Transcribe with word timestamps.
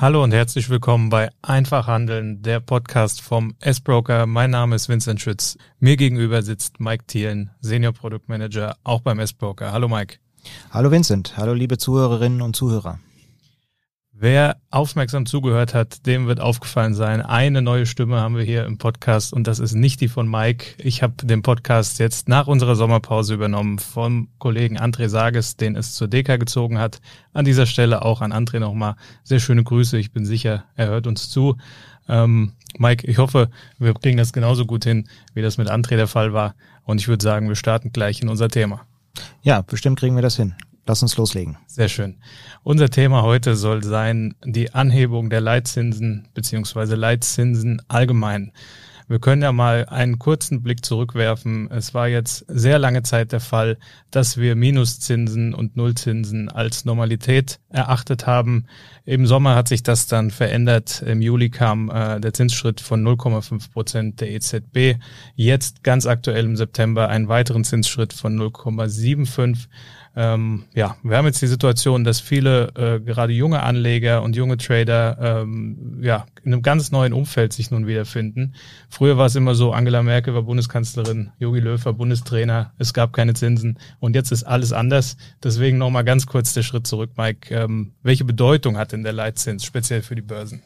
Hallo 0.00 0.24
und 0.24 0.32
herzlich 0.32 0.68
willkommen 0.70 1.08
bei 1.08 1.30
Einfach 1.40 1.86
Handeln, 1.86 2.42
der 2.42 2.60
Podcast 2.60 3.20
vom 3.20 3.54
S-Broker. 3.60 4.26
Mein 4.26 4.50
Name 4.50 4.74
ist 4.74 4.88
Vincent 4.88 5.20
Schütz. 5.20 5.56
Mir 5.78 5.96
gegenüber 5.96 6.42
sitzt 6.42 6.80
Mike 6.80 7.04
Thielen, 7.06 7.50
Senior 7.60 7.92
Produktmanager, 7.92 8.76
auch 8.82 9.00
beim 9.00 9.18
S-Broker. 9.20 9.72
Hallo 9.72 9.88
Mike. 9.88 10.16
Hallo 10.70 10.90
Vincent. 10.90 11.36
Hallo 11.36 11.54
liebe 11.54 11.78
Zuhörerinnen 11.78 12.42
und 12.42 12.56
Zuhörer. 12.56 12.98
Wer 14.16 14.58
aufmerksam 14.70 15.26
zugehört 15.26 15.74
hat, 15.74 16.06
dem 16.06 16.28
wird 16.28 16.38
aufgefallen 16.38 16.94
sein, 16.94 17.20
eine 17.20 17.62
neue 17.62 17.84
Stimme 17.84 18.20
haben 18.20 18.36
wir 18.36 18.44
hier 18.44 18.64
im 18.64 18.78
Podcast 18.78 19.32
und 19.32 19.48
das 19.48 19.58
ist 19.58 19.74
nicht 19.74 20.00
die 20.00 20.06
von 20.06 20.30
Mike. 20.30 20.76
Ich 20.78 21.02
habe 21.02 21.26
den 21.26 21.42
Podcast 21.42 21.98
jetzt 21.98 22.28
nach 22.28 22.46
unserer 22.46 22.76
Sommerpause 22.76 23.34
übernommen 23.34 23.80
vom 23.80 24.28
Kollegen 24.38 24.78
André 24.78 25.08
Sages, 25.08 25.56
den 25.56 25.74
es 25.74 25.94
zur 25.94 26.06
Deka 26.06 26.36
gezogen 26.36 26.78
hat. 26.78 27.00
An 27.32 27.44
dieser 27.44 27.66
Stelle 27.66 28.02
auch 28.02 28.20
an 28.20 28.32
André 28.32 28.60
nochmal 28.60 28.94
sehr 29.24 29.40
schöne 29.40 29.64
Grüße. 29.64 29.98
Ich 29.98 30.12
bin 30.12 30.24
sicher, 30.24 30.62
er 30.76 30.86
hört 30.86 31.08
uns 31.08 31.28
zu. 31.28 31.56
Ähm, 32.08 32.52
Mike, 32.78 33.08
ich 33.08 33.18
hoffe, 33.18 33.50
wir 33.80 33.94
kriegen 33.94 34.16
das 34.16 34.32
genauso 34.32 34.64
gut 34.64 34.84
hin, 34.84 35.08
wie 35.34 35.42
das 35.42 35.58
mit 35.58 35.68
André 35.68 35.96
der 35.96 36.06
Fall 36.06 36.32
war. 36.32 36.54
Und 36.84 37.00
ich 37.00 37.08
würde 37.08 37.24
sagen, 37.24 37.48
wir 37.48 37.56
starten 37.56 37.90
gleich 37.90 38.22
in 38.22 38.28
unser 38.28 38.48
Thema. 38.48 38.86
Ja, 39.42 39.62
bestimmt 39.62 39.98
kriegen 39.98 40.14
wir 40.14 40.22
das 40.22 40.36
hin. 40.36 40.54
Lass 40.86 41.02
uns 41.02 41.16
loslegen. 41.16 41.56
Sehr 41.66 41.88
schön. 41.88 42.16
Unser 42.62 42.90
Thema 42.90 43.22
heute 43.22 43.56
soll 43.56 43.82
sein 43.82 44.34
die 44.44 44.74
Anhebung 44.74 45.30
der 45.30 45.40
Leitzinsen 45.40 46.28
beziehungsweise 46.34 46.94
Leitzinsen 46.94 47.80
allgemein. 47.88 48.52
Wir 49.06 49.18
können 49.18 49.42
ja 49.42 49.52
mal 49.52 49.84
einen 49.86 50.18
kurzen 50.18 50.62
Blick 50.62 50.82
zurückwerfen. 50.82 51.70
Es 51.70 51.92
war 51.92 52.08
jetzt 52.08 52.46
sehr 52.48 52.78
lange 52.78 53.02
Zeit 53.02 53.32
der 53.32 53.40
Fall, 53.40 53.76
dass 54.10 54.38
wir 54.38 54.56
Minuszinsen 54.56 55.52
und 55.52 55.76
Nullzinsen 55.76 56.48
als 56.48 56.86
Normalität 56.86 57.60
erachtet 57.68 58.26
haben. 58.26 58.64
Im 59.04 59.26
Sommer 59.26 59.56
hat 59.56 59.68
sich 59.68 59.82
das 59.82 60.06
dann 60.06 60.30
verändert. 60.30 61.02
Im 61.02 61.20
Juli 61.20 61.50
kam 61.50 61.90
äh, 61.90 62.18
der 62.18 62.32
Zinsschritt 62.32 62.80
von 62.80 63.06
0,5 63.06 63.72
Prozent 63.72 64.20
der 64.22 64.30
EZB. 64.30 64.98
Jetzt 65.34 65.82
ganz 65.82 66.06
aktuell 66.06 66.46
im 66.46 66.56
September 66.56 67.10
einen 67.10 67.28
weiteren 67.28 67.64
Zinsschritt 67.64 68.14
von 68.14 68.38
0,75 68.40 69.66
ähm, 70.16 70.64
ja, 70.74 70.96
wir 71.02 71.16
haben 71.16 71.26
jetzt 71.26 71.42
die 71.42 71.48
Situation, 71.48 72.04
dass 72.04 72.20
viele 72.20 72.68
äh, 72.76 73.00
gerade 73.00 73.32
junge 73.32 73.62
Anleger 73.62 74.22
und 74.22 74.36
junge 74.36 74.56
Trader 74.56 75.18
ähm, 75.20 75.98
ja 76.02 76.26
in 76.44 76.52
einem 76.52 76.62
ganz 76.62 76.92
neuen 76.92 77.12
Umfeld 77.12 77.52
sich 77.52 77.72
nun 77.72 77.88
wiederfinden. 77.88 78.54
Früher 78.88 79.16
war 79.16 79.26
es 79.26 79.34
immer 79.34 79.56
so, 79.56 79.72
Angela 79.72 80.02
Merkel 80.02 80.34
war 80.34 80.42
Bundeskanzlerin, 80.42 81.32
Jogi 81.38 81.58
Löw 81.58 81.84
war 81.84 81.94
Bundestrainer, 81.94 82.72
es 82.78 82.94
gab 82.94 83.12
keine 83.12 83.34
Zinsen 83.34 83.78
und 83.98 84.14
jetzt 84.14 84.30
ist 84.30 84.44
alles 84.44 84.72
anders. 84.72 85.16
Deswegen 85.42 85.78
nochmal 85.78 86.04
ganz 86.04 86.26
kurz 86.26 86.54
der 86.54 86.62
Schritt 86.62 86.86
zurück, 86.86 87.10
Mike. 87.16 87.52
Ähm, 87.52 87.94
welche 88.02 88.24
Bedeutung 88.24 88.78
hat 88.78 88.92
denn 88.92 89.02
der 89.02 89.12
Leitzins 89.12 89.64
speziell 89.64 90.02
für 90.02 90.14
die 90.14 90.22
Börsen? 90.22 90.62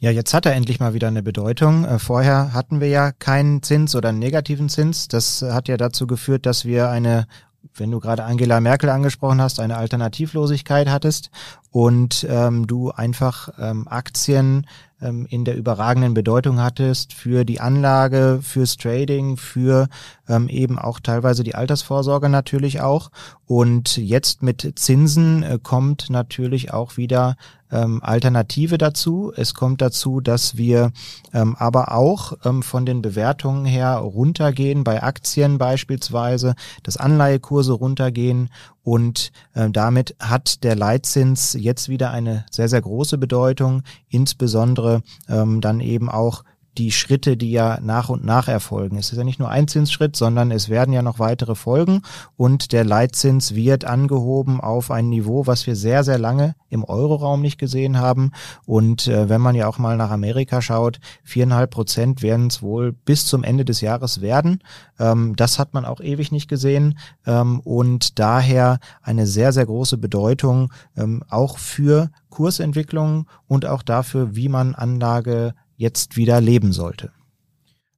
Ja, 0.00 0.10
jetzt 0.10 0.34
hat 0.34 0.44
er 0.44 0.54
endlich 0.54 0.80
mal 0.80 0.92
wieder 0.92 1.08
eine 1.08 1.22
Bedeutung. 1.22 1.84
Äh, 1.84 1.98
vorher 1.98 2.52
hatten 2.52 2.80
wir 2.80 2.88
ja 2.88 3.12
keinen 3.12 3.62
Zins 3.62 3.94
oder 3.94 4.10
einen 4.10 4.18
negativen 4.18 4.68
Zins. 4.68 5.08
Das 5.08 5.40
hat 5.40 5.68
ja 5.68 5.76
dazu 5.76 6.06
geführt, 6.06 6.46
dass 6.46 6.64
wir 6.64 6.90
eine 6.90 7.26
wenn 7.74 7.90
du 7.90 8.00
gerade 8.00 8.24
Angela 8.24 8.60
Merkel 8.60 8.90
angesprochen 8.90 9.40
hast, 9.40 9.60
eine 9.60 9.76
Alternativlosigkeit 9.76 10.88
hattest 10.88 11.30
und 11.70 12.26
ähm, 12.28 12.66
du 12.66 12.90
einfach 12.90 13.50
ähm, 13.58 13.88
Aktien 13.88 14.66
ähm, 15.04 15.26
in 15.28 15.44
der 15.44 15.56
überragenden 15.56 16.14
Bedeutung 16.14 16.60
hattest 16.60 17.12
für 17.12 17.44
die 17.44 17.60
Anlage, 17.60 18.40
fürs 18.42 18.76
Trading, 18.76 19.36
für 19.36 19.88
ähm, 20.28 20.48
eben 20.48 20.78
auch 20.78 20.98
teilweise 20.98 21.44
die 21.44 21.54
Altersvorsorge 21.54 22.28
natürlich 22.28 22.80
auch. 22.80 23.10
Und 23.46 23.96
jetzt 23.96 24.42
mit 24.42 24.72
Zinsen 24.76 25.42
äh, 25.42 25.58
kommt 25.62 26.10
natürlich 26.10 26.72
auch 26.72 26.96
wieder 26.96 27.36
ähm, 27.70 28.00
Alternative 28.02 28.78
dazu. 28.78 29.32
Es 29.36 29.52
kommt 29.52 29.82
dazu, 29.82 30.20
dass 30.20 30.56
wir 30.56 30.92
ähm, 31.32 31.56
aber 31.58 31.92
auch 31.92 32.34
ähm, 32.44 32.62
von 32.62 32.86
den 32.86 33.02
Bewertungen 33.02 33.64
her 33.64 33.96
runtergehen, 33.96 34.84
bei 34.84 35.02
Aktien 35.02 35.58
beispielsweise, 35.58 36.54
dass 36.82 36.96
Anleihekurse 36.96 37.72
runtergehen 37.72 38.48
und 38.84 39.32
äh, 39.54 39.70
damit 39.70 40.14
hat 40.20 40.62
der 40.62 40.76
Leitzins 40.76 41.54
jetzt 41.58 41.88
wieder 41.88 42.10
eine 42.10 42.44
sehr, 42.50 42.68
sehr 42.68 42.82
große 42.82 43.18
Bedeutung, 43.18 43.82
insbesondere 44.08 45.02
ähm, 45.28 45.60
dann 45.60 45.80
eben 45.80 46.10
auch 46.10 46.44
die 46.78 46.92
Schritte, 46.92 47.36
die 47.36 47.50
ja 47.50 47.78
nach 47.80 48.08
und 48.08 48.24
nach 48.24 48.48
erfolgen. 48.48 48.98
Es 48.98 49.12
ist 49.12 49.18
ja 49.18 49.24
nicht 49.24 49.38
nur 49.38 49.50
ein 49.50 49.68
Zinsschritt, 49.68 50.16
sondern 50.16 50.50
es 50.50 50.68
werden 50.68 50.92
ja 50.92 51.02
noch 51.02 51.18
weitere 51.18 51.54
folgen 51.54 52.02
und 52.36 52.72
der 52.72 52.84
Leitzins 52.84 53.54
wird 53.54 53.84
angehoben 53.84 54.60
auf 54.60 54.90
ein 54.90 55.08
Niveau, 55.08 55.46
was 55.46 55.66
wir 55.66 55.76
sehr, 55.76 56.04
sehr 56.04 56.18
lange 56.18 56.54
im 56.68 56.84
Euroraum 56.84 57.40
nicht 57.40 57.58
gesehen 57.58 57.98
haben. 57.98 58.32
Und 58.66 59.06
äh, 59.06 59.28
wenn 59.28 59.40
man 59.40 59.54
ja 59.54 59.68
auch 59.68 59.78
mal 59.78 59.96
nach 59.96 60.10
Amerika 60.10 60.60
schaut, 60.60 60.98
viereinhalb 61.22 61.70
Prozent 61.70 62.22
werden 62.22 62.48
es 62.48 62.62
wohl 62.62 62.92
bis 62.92 63.26
zum 63.26 63.44
Ende 63.44 63.64
des 63.64 63.80
Jahres 63.80 64.20
werden. 64.20 64.60
Ähm, 64.98 65.34
das 65.36 65.58
hat 65.58 65.74
man 65.74 65.84
auch 65.84 66.00
ewig 66.00 66.32
nicht 66.32 66.48
gesehen 66.48 66.98
ähm, 67.26 67.60
und 67.60 68.18
daher 68.18 68.78
eine 69.02 69.26
sehr, 69.26 69.52
sehr 69.52 69.66
große 69.66 69.98
Bedeutung 69.98 70.72
ähm, 70.96 71.22
auch 71.28 71.58
für 71.58 72.10
Kursentwicklung 72.30 73.26
und 73.46 73.64
auch 73.64 73.82
dafür, 73.82 74.34
wie 74.34 74.48
man 74.48 74.74
Anlage 74.74 75.54
jetzt 75.76 76.16
wieder 76.16 76.40
leben 76.40 76.72
sollte. 76.72 77.12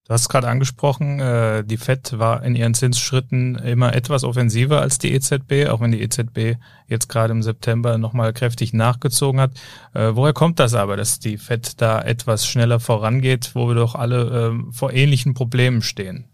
Du 0.06 0.12
hast 0.12 0.28
gerade 0.28 0.46
angesprochen, 0.46 1.18
äh, 1.18 1.64
die 1.64 1.76
FED 1.76 2.20
war 2.20 2.44
in 2.44 2.54
ihren 2.54 2.74
Zinsschritten 2.74 3.56
immer 3.56 3.92
etwas 3.92 4.22
offensiver 4.22 4.80
als 4.80 4.98
die 4.98 5.12
EZB, 5.12 5.68
auch 5.68 5.80
wenn 5.80 5.90
die 5.90 6.00
EZB 6.00 6.60
jetzt 6.86 7.08
gerade 7.08 7.32
im 7.32 7.42
September 7.42 7.98
nochmal 7.98 8.32
kräftig 8.32 8.72
nachgezogen 8.72 9.40
hat. 9.40 9.54
Äh, 9.94 10.12
woher 10.14 10.32
kommt 10.32 10.60
das 10.60 10.74
aber, 10.74 10.96
dass 10.96 11.18
die 11.18 11.38
FED 11.38 11.80
da 11.80 12.00
etwas 12.00 12.46
schneller 12.46 12.78
vorangeht, 12.78 13.50
wo 13.54 13.66
wir 13.66 13.74
doch 13.74 13.96
alle 13.96 14.52
äh, 14.52 14.72
vor 14.72 14.92
ähnlichen 14.92 15.34
Problemen 15.34 15.82
stehen? 15.82 16.26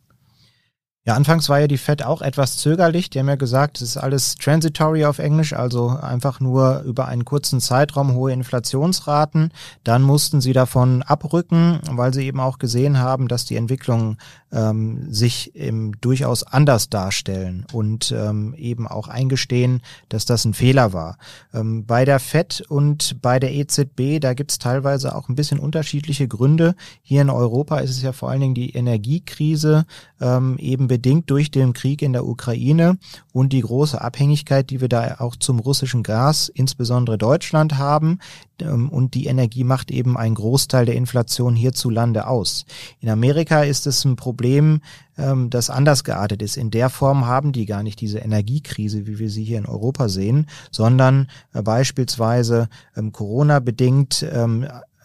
Ja, 1.05 1.15
anfangs 1.15 1.49
war 1.49 1.59
ja 1.59 1.67
die 1.67 1.79
Fed 1.79 2.05
auch 2.05 2.23
etwas 2.23 2.59
zögerlich. 2.59 3.11
Die 3.11 3.19
haben 3.19 3.29
ja 3.29 3.35
gesagt, 3.35 3.81
es 3.81 3.89
ist 3.89 3.97
alles 3.97 4.37
transitory 4.37 5.05
auf 5.05 5.19
Englisch, 5.19 5.53
also 5.53 5.89
einfach 5.89 6.39
nur 6.39 6.83
über 6.83 7.09
einen 7.09 7.25
kurzen 7.25 7.61
Zeitraum 7.61 8.15
hohe 8.15 8.33
Inflationsraten. 8.33 9.53
Dann 9.83 10.03
mussten 10.03 10.41
sie 10.41 10.53
davon 10.53 11.03
abrücken, 11.03 11.81
weil 11.91 12.15
sie 12.15 12.25
eben 12.25 12.39
auch 12.39 12.59
gesehen 12.59 13.01
haben, 13.01 13.27
dass 13.27 13.45
die 13.45 13.57
Entwicklungen 13.57 14.17
ähm, 14.53 15.13
sich 15.13 15.55
eben 15.57 15.93
durchaus 16.01 16.43
anders 16.43 16.91
darstellen 16.91 17.67
und 17.73 18.15
ähm, 18.17 18.55
eben 18.57 18.87
auch 18.87 19.09
eingestehen, 19.09 19.81
dass 20.09 20.25
das 20.25 20.45
ein 20.45 20.55
Fehler 20.55 20.93
war. 20.93 21.17
Ähm, 21.55 21.87
bei 21.87 22.05
der 22.05 22.21
Fed 22.21 22.63
und 22.69 23.21
bei 23.23 23.39
der 23.39 23.53
EZB, 23.53 24.21
da 24.21 24.35
gibt's 24.35 24.59
teilweise 24.59 25.15
auch 25.15 25.29
ein 25.29 25.35
bisschen 25.35 25.59
unterschiedliche 25.59 26.29
Gründe. 26.29 26.75
Hier 27.03 27.23
in 27.23 27.31
Europa 27.31 27.79
ist 27.79 27.91
es 27.91 28.03
ja 28.03 28.13
vor 28.13 28.31
allen 28.31 28.41
Dingen 28.41 28.55
die 28.55 28.75
Energiekrise, 28.75 29.87
ähm, 30.21 30.57
eben 30.59 30.87
bedingt 30.87 31.31
durch 31.31 31.51
den 31.51 31.73
Krieg 31.73 32.03
in 32.03 32.13
der 32.13 32.27
Ukraine 32.27 32.99
und 33.33 33.53
die 33.53 33.63
große 33.63 34.01
Abhängigkeit, 34.01 34.71
die 34.71 34.81
wir 34.81 34.89
da 34.89 35.17
auch 35.19 35.37
zum 35.37 35.59
russischen 35.59 36.03
Gas, 36.03 36.49
insbesondere 36.49 37.19
Deutschland 37.19 37.79
haben. 37.79 38.19
Ähm, 38.63 38.89
und 38.89 39.15
die 39.15 39.27
Energie 39.27 39.65
macht 39.65 39.91
eben 39.91 40.17
einen 40.17 40.35
Großteil 40.35 40.87
der 40.87 40.95
Inflation 40.95 41.55
hierzulande 41.55 42.27
aus. 42.27 42.65
In 43.01 43.09
Amerika 43.09 43.63
ist 43.63 43.87
es 43.87 44.05
ein 44.05 44.17
Problem, 44.17 44.81
ähm, 45.19 45.51
das 45.51 45.71
anders 45.71 46.05
geartet 46.05 46.43
ist. 46.43 46.57
In 46.57 46.71
der 46.71 46.91
Form 46.91 47.27
haben 47.27 47.53
die 47.53 47.67
gar 47.67 47.83
nicht 47.83 48.01
diese 48.01 48.19
Energiekrise, 48.19 49.07
wie 49.07 49.19
wir 49.19 49.31
sie 49.31 49.45
hier 49.45 49.59
in 49.59 49.67
Europa 49.67 50.09
sehen, 50.09 50.47
sondern 50.71 51.29
äh, 51.53 51.63
beispielsweise 51.63 52.69
ähm, 52.97 53.13
Corona 53.13 53.61
bedingt 53.61 54.25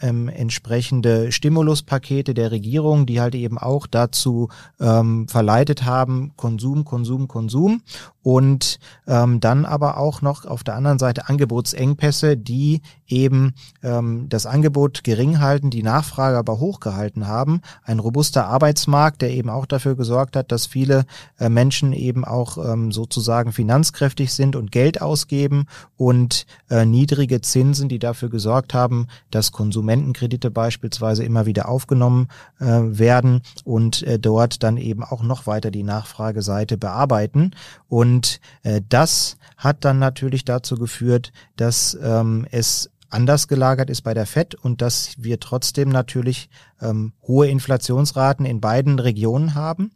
ähm, 0.01 0.27
entsprechende 0.29 1.31
Stimuluspakete 1.31 2.33
der 2.33 2.51
Regierung, 2.51 3.05
die 3.05 3.21
halt 3.21 3.35
eben 3.35 3.57
auch 3.57 3.87
dazu 3.87 4.49
ähm, 4.79 5.27
verleitet 5.27 5.85
haben, 5.85 6.33
Konsum, 6.35 6.85
Konsum, 6.85 7.27
Konsum 7.27 7.81
und 8.27 8.79
ähm, 9.07 9.39
dann 9.39 9.63
aber 9.63 9.97
auch 9.97 10.21
noch 10.21 10.43
auf 10.43 10.61
der 10.65 10.75
anderen 10.75 10.99
Seite 10.99 11.29
Angebotsengpässe, 11.29 12.35
die 12.35 12.81
eben 13.07 13.53
ähm, 13.83 14.27
das 14.27 14.45
Angebot 14.45 15.05
gering 15.05 15.39
halten, 15.39 15.69
die 15.69 15.81
Nachfrage 15.81 16.38
aber 16.38 16.59
hochgehalten 16.59 17.27
haben. 17.27 17.61
Ein 17.85 18.00
robuster 18.00 18.47
Arbeitsmarkt, 18.47 19.21
der 19.21 19.31
eben 19.31 19.50
auch 19.50 19.65
dafür 19.65 19.95
gesorgt 19.95 20.35
hat, 20.35 20.51
dass 20.51 20.65
viele 20.65 21.05
äh, 21.39 21.47
Menschen 21.47 21.93
eben 21.93 22.25
auch 22.25 22.57
ähm, 22.57 22.91
sozusagen 22.91 23.53
finanzkräftig 23.53 24.33
sind 24.33 24.57
und 24.57 24.73
Geld 24.73 25.01
ausgeben 25.01 25.67
und 25.95 26.45
äh, 26.69 26.85
niedrige 26.85 27.39
Zinsen, 27.39 27.88
die 27.88 28.00
dafür 28.00 28.29
gesorgt 28.29 28.73
haben, 28.73 29.07
dass 29.31 29.53
Konsumentenkredite 29.88 30.51
beispielsweise 30.51 31.24
immer 31.24 31.45
wieder 31.45 31.69
aufgenommen 31.69 32.28
äh, 32.60 32.66
werden 32.66 33.42
und 33.63 34.04
äh, 34.04 34.19
dort 34.19 34.62
dann 34.62 34.75
eben 34.75 35.01
auch 35.04 35.24
noch 35.24 35.48
weiter 35.48 35.72
die 35.72 35.84
Nachfrageseite 35.84 36.78
bearbeiten. 36.78 37.51
Und 37.88 38.42
äh, 38.63 38.81
das 38.89 39.38
hat 39.56 39.86
dann 39.86 39.98
natürlich 39.98 40.44
dazu 40.44 40.75
geführt, 40.75 41.31
dass 41.56 41.98
ähm, 42.01 42.45
es 42.51 42.89
anders 43.10 43.48
gelagert 43.48 43.89
ist 43.89 44.01
bei 44.01 44.13
der 44.13 44.25
FED 44.25 44.56
und 44.56 44.81
dass 44.81 45.13
wir 45.18 45.39
trotzdem 45.39 45.88
natürlich 45.88 46.50
ähm, 46.81 47.13
hohe 47.25 47.48
Inflationsraten 47.48 48.45
in 48.45 48.60
beiden 48.60 49.00
Regionen 49.00 49.56
haben. 49.56 49.92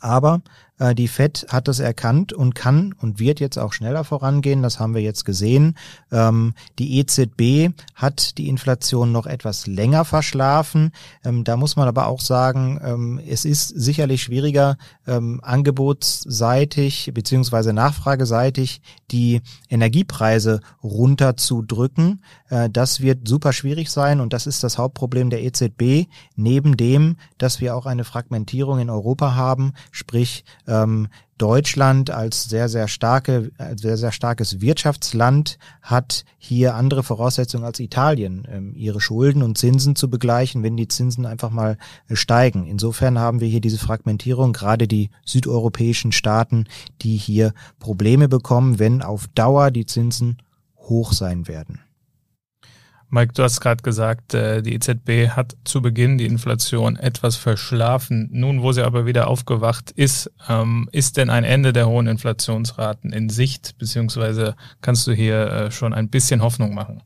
Aber 0.00 0.40
die 0.94 1.08
Fed 1.08 1.46
hat 1.48 1.68
das 1.68 1.78
erkannt 1.78 2.32
und 2.32 2.54
kann 2.54 2.94
und 3.00 3.18
wird 3.18 3.40
jetzt 3.40 3.58
auch 3.58 3.72
schneller 3.72 4.04
vorangehen. 4.04 4.62
Das 4.62 4.80
haben 4.80 4.94
wir 4.94 5.02
jetzt 5.02 5.24
gesehen. 5.24 5.76
Ähm, 6.10 6.54
die 6.78 6.98
EZB 6.98 7.74
hat 7.94 8.38
die 8.38 8.48
Inflation 8.48 9.12
noch 9.12 9.26
etwas 9.26 9.66
länger 9.66 10.04
verschlafen. 10.04 10.92
Ähm, 11.24 11.44
da 11.44 11.56
muss 11.56 11.76
man 11.76 11.88
aber 11.88 12.06
auch 12.06 12.20
sagen, 12.20 12.80
ähm, 12.82 13.20
es 13.26 13.44
ist 13.44 13.68
sicherlich 13.68 14.22
schwieriger, 14.22 14.76
angebotsseitig 15.04 17.10
beziehungsweise 17.12 17.72
nachfrageseitig 17.72 18.80
die 19.10 19.42
Energiepreise 19.68 20.60
runterzudrücken. 20.82 22.22
Äh, 22.48 22.70
das 22.70 23.00
wird 23.00 23.28
super 23.28 23.52
schwierig 23.52 23.90
sein 23.90 24.20
und 24.20 24.32
das 24.32 24.46
ist 24.46 24.62
das 24.62 24.78
Hauptproblem 24.78 25.30
der 25.30 25.42
EZB, 25.42 26.08
neben 26.36 26.76
dem, 26.76 27.16
dass 27.38 27.60
wir 27.60 27.76
auch 27.76 27.86
eine 27.86 28.04
Fragmentierung 28.04 28.78
in 28.78 28.90
Europa 28.90 29.34
haben, 29.34 29.72
sprich 29.90 30.44
ähm, 30.72 31.08
Deutschland 31.38 32.10
als 32.10 32.44
sehr, 32.44 32.68
sehr 32.68 32.86
starke, 32.86 33.50
sehr, 33.76 33.96
sehr 33.96 34.12
starkes 34.12 34.60
Wirtschaftsland 34.60 35.58
hat 35.82 36.24
hier 36.38 36.76
andere 36.76 37.02
Voraussetzungen 37.02 37.64
als 37.64 37.80
Italien, 37.80 38.46
ähm, 38.48 38.74
ihre 38.76 39.00
Schulden 39.00 39.42
und 39.42 39.58
Zinsen 39.58 39.96
zu 39.96 40.08
begleichen, 40.08 40.62
wenn 40.62 40.76
die 40.76 40.88
Zinsen 40.88 41.26
einfach 41.26 41.50
mal 41.50 41.78
äh, 42.08 42.16
steigen. 42.16 42.66
Insofern 42.66 43.18
haben 43.18 43.40
wir 43.40 43.48
hier 43.48 43.60
diese 43.60 43.78
Fragmentierung, 43.78 44.52
gerade 44.52 44.86
die 44.86 45.10
südeuropäischen 45.24 46.12
Staaten, 46.12 46.66
die 47.02 47.16
hier 47.16 47.54
Probleme 47.80 48.28
bekommen, 48.28 48.78
wenn 48.78 49.02
auf 49.02 49.26
Dauer 49.34 49.70
die 49.70 49.86
Zinsen 49.86 50.38
hoch 50.76 51.12
sein 51.12 51.48
werden. 51.48 51.80
Mike, 53.14 53.34
du 53.34 53.42
hast 53.42 53.60
gerade 53.60 53.82
gesagt, 53.82 54.32
äh, 54.32 54.62
die 54.62 54.72
EZB 54.72 55.36
hat 55.36 55.54
zu 55.64 55.82
Beginn 55.82 56.16
die 56.16 56.24
Inflation 56.24 56.96
etwas 56.96 57.36
verschlafen. 57.36 58.30
Nun, 58.32 58.62
wo 58.62 58.72
sie 58.72 58.82
aber 58.82 59.04
wieder 59.04 59.28
aufgewacht 59.28 59.90
ist, 59.90 60.30
ähm, 60.48 60.88
ist 60.92 61.18
denn 61.18 61.28
ein 61.28 61.44
Ende 61.44 61.74
der 61.74 61.86
hohen 61.88 62.06
Inflationsraten 62.06 63.12
in 63.12 63.28
Sicht, 63.28 63.76
beziehungsweise 63.76 64.56
kannst 64.80 65.06
du 65.06 65.12
hier 65.12 65.46
äh, 65.46 65.70
schon 65.70 65.92
ein 65.92 66.08
bisschen 66.08 66.40
Hoffnung 66.40 66.72
machen? 66.74 67.02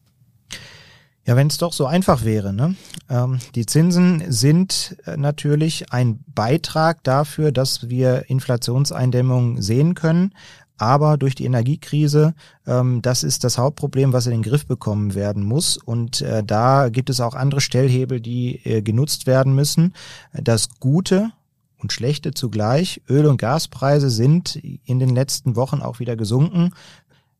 Ja, 1.24 1.34
wenn 1.34 1.48
es 1.48 1.58
doch 1.58 1.72
so 1.72 1.86
einfach 1.86 2.22
wäre. 2.24 2.52
Ne? 2.52 2.76
Ähm, 3.10 3.40
die 3.56 3.66
Zinsen 3.66 4.30
sind 4.30 4.96
äh, 5.06 5.16
natürlich 5.16 5.92
ein 5.92 6.20
Beitrag 6.28 7.02
dafür, 7.02 7.50
dass 7.50 7.88
wir 7.88 8.30
Inflationseindämmung 8.30 9.60
sehen 9.60 9.96
können 9.96 10.32
aber 10.76 11.16
durch 11.16 11.34
die 11.34 11.44
Energiekrise, 11.44 12.34
ähm, 12.66 13.00
das 13.02 13.22
ist 13.22 13.44
das 13.44 13.58
Hauptproblem, 13.58 14.12
was 14.12 14.26
in 14.26 14.32
den 14.32 14.42
Griff 14.42 14.66
bekommen 14.66 15.14
werden 15.14 15.44
muss. 15.44 15.76
Und 15.76 16.20
äh, 16.22 16.44
da 16.44 16.88
gibt 16.88 17.10
es 17.10 17.20
auch 17.20 17.34
andere 17.34 17.60
Stellhebel, 17.60 18.20
die 18.20 18.60
äh, 18.64 18.82
genutzt 18.82 19.26
werden 19.26 19.54
müssen. 19.54 19.94
Das 20.32 20.68
Gute 20.80 21.32
und 21.78 21.92
Schlechte 21.92 22.32
zugleich, 22.32 23.02
Öl- 23.08 23.26
und 23.26 23.38
Gaspreise 23.38 24.10
sind 24.10 24.56
in 24.56 24.98
den 24.98 25.10
letzten 25.10 25.56
Wochen 25.56 25.82
auch 25.82 25.98
wieder 26.00 26.16
gesunken. 26.16 26.72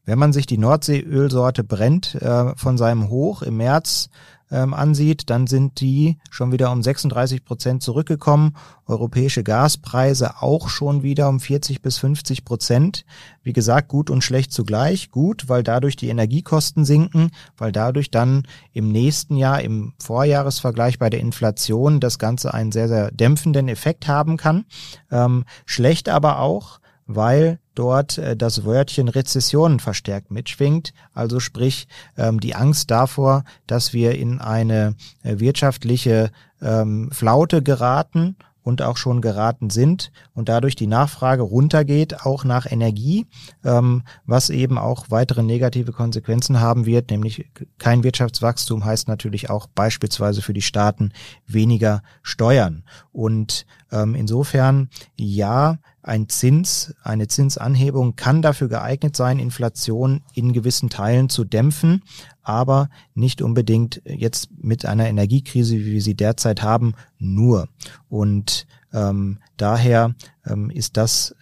Wenn 0.05 0.19
man 0.19 0.33
sich 0.33 0.47
die 0.47 0.59
Nordseeölsorte 0.59 1.65
brennt 1.65 2.15
äh, 2.17 2.55
von 2.57 2.79
seinem 2.79 3.09
Hoch 3.09 3.43
im 3.43 3.57
März 3.57 4.09
ähm, 4.51 4.75
ansieht, 4.75 5.29
dann 5.31 5.47
sind 5.47 5.81
die 5.81 6.19
schon 6.31 6.53
wieder 6.53 6.71
um 6.71 6.83
36 6.83 7.45
Prozent 7.45 7.83
zurückgekommen. 7.83 8.57
Europäische 8.87 9.43
Gaspreise 9.43 10.43
auch 10.43 10.69
schon 10.69 11.03
wieder 11.03 11.29
um 11.29 11.41
40 11.41 11.83
bis 11.83 11.99
50 11.99 12.45
Prozent. 12.45 13.05
Wie 13.43 13.53
gesagt, 13.53 13.89
gut 13.89 14.11
und 14.11 14.23
schlecht 14.23 14.53
zugleich. 14.53 15.11
Gut, 15.11 15.49
weil 15.49 15.63
dadurch 15.63 15.97
die 15.97 16.09
Energiekosten 16.09 16.85
sinken, 16.85 17.31
weil 17.57 17.73
dadurch 17.73 18.11
dann 18.11 18.45
im 18.73 18.93
nächsten 18.93 19.37
Jahr, 19.37 19.63
im 19.63 19.95
Vorjahresvergleich 19.99 20.99
bei 20.99 21.11
der 21.11 21.21
Inflation, 21.21 22.01
das 22.01 22.19
Ganze 22.19 22.55
einen 22.55 22.73
sehr, 22.73 22.89
sehr 22.89 23.11
dämpfenden 23.11 23.69
Effekt 23.69 24.07
haben 24.07 24.37
kann. 24.37 24.65
Ähm, 25.11 25.45
schlecht 25.65 26.09
aber 26.09 26.39
auch, 26.39 26.81
weil 27.07 27.59
dort 27.79 28.19
äh, 28.19 28.37
das 28.37 28.65
Wörtchen 28.65 29.09
Rezession 29.09 29.81
verstärkt 29.81 30.31
mitschwingt. 30.31 30.93
Also 31.15 31.41
sprich 31.41 31.87
ähm, 32.17 32.41
die 32.41 32.55
Angst 32.55 32.91
davor, 32.91 33.45
dass 33.67 33.93
wir 33.93 34.17
in 34.17 34.41
eine 34.41 34.95
äh, 35.23 35.39
wirtschaftliche 35.39 36.31
ähm, 36.61 37.11
Flaute 37.13 37.63
geraten 37.63 38.37
und 38.67 38.83
auch 38.83 38.97
schon 38.97 39.21
geraten 39.21 39.71
sind 39.71 40.11
und 40.35 40.49
dadurch 40.49 40.75
die 40.75 40.89
Nachfrage 40.89 41.43
runtergeht, 41.43 42.27
auch 42.27 42.43
nach 42.43 42.67
Energie, 42.69 43.29
ähm, 43.65 44.03
was 44.25 44.51
eben 44.51 44.77
auch 44.77 45.07
weitere 45.09 45.45
negative 45.45 45.93
Konsequenzen 45.93 46.59
haben 46.59 46.85
wird, 46.85 47.13
nämlich 47.13 47.49
kein 47.79 48.03
Wirtschaftswachstum 48.03 48.85
heißt 48.85 49.07
natürlich 49.07 49.51
auch 49.51 49.69
beispielsweise 49.69 50.43
für 50.43 50.53
die 50.53 50.63
Staaten 50.63 51.13
weniger 51.47 52.03
Steuern. 52.23 52.83
Und 53.13 53.67
ähm, 53.93 54.17
insofern, 54.17 54.91
ja, 55.17 55.79
ein 56.07 56.29
Zins, 56.29 56.95
eine 57.03 57.27
Zinsanhebung 57.27 58.17
kann 58.17 58.41
dafür 58.41 58.69
geeignet 58.69 59.17
sein, 59.17 59.39
Inflation 59.39 60.23
in 60.35 60.53
gewissen 60.53 60.89
Teilen 60.89 61.29
zu 61.29 61.45
dämpfen, 61.45 62.03
aber 62.43 62.91
nicht 63.15 63.43
unbedingt 63.43 64.03
jetzt 64.05 64.51
mit 64.57 64.87
einer 64.87 65.09
Energiekrise, 65.09 65.77
wie 65.77 65.93
wir 65.93 66.03
sie 66.03 66.15
derzeit 66.15 66.63
haben, 66.63 66.95
nur. 67.19 67.69
Und 68.09 68.67
ähm, 68.93 69.39
daher 69.57 70.15
ähm, 70.47 70.71
ist 70.71 70.97
das 70.97 71.35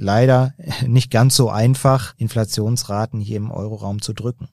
leider 0.00 0.54
nicht 0.86 1.10
ganz 1.10 1.36
so 1.36 1.50
einfach, 1.50 2.14
Inflationsraten 2.16 3.20
hier 3.20 3.36
im 3.36 3.50
Euroraum 3.50 4.02
zu 4.02 4.12
drücken. 4.12 4.48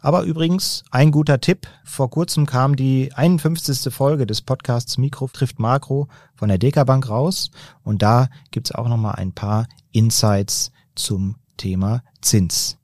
Aber 0.00 0.22
übrigens, 0.22 0.84
ein 0.90 1.10
guter 1.10 1.40
Tipp. 1.40 1.66
Vor 1.84 2.10
kurzem 2.10 2.46
kam 2.46 2.76
die 2.76 3.12
51. 3.14 3.92
Folge 3.92 4.26
des 4.26 4.42
Podcasts 4.42 4.98
Mikro 4.98 5.28
trifft 5.28 5.58
Makro 5.58 6.08
von 6.34 6.48
der 6.48 6.58
Dekabank 6.58 7.08
raus. 7.08 7.50
Und 7.82 8.02
da 8.02 8.28
gibt's 8.50 8.72
auch 8.72 8.88
nochmal 8.88 9.14
ein 9.14 9.32
paar 9.32 9.66
Insights 9.92 10.72
zum 10.94 11.36
Thema 11.56 12.02
Zins. 12.20 12.77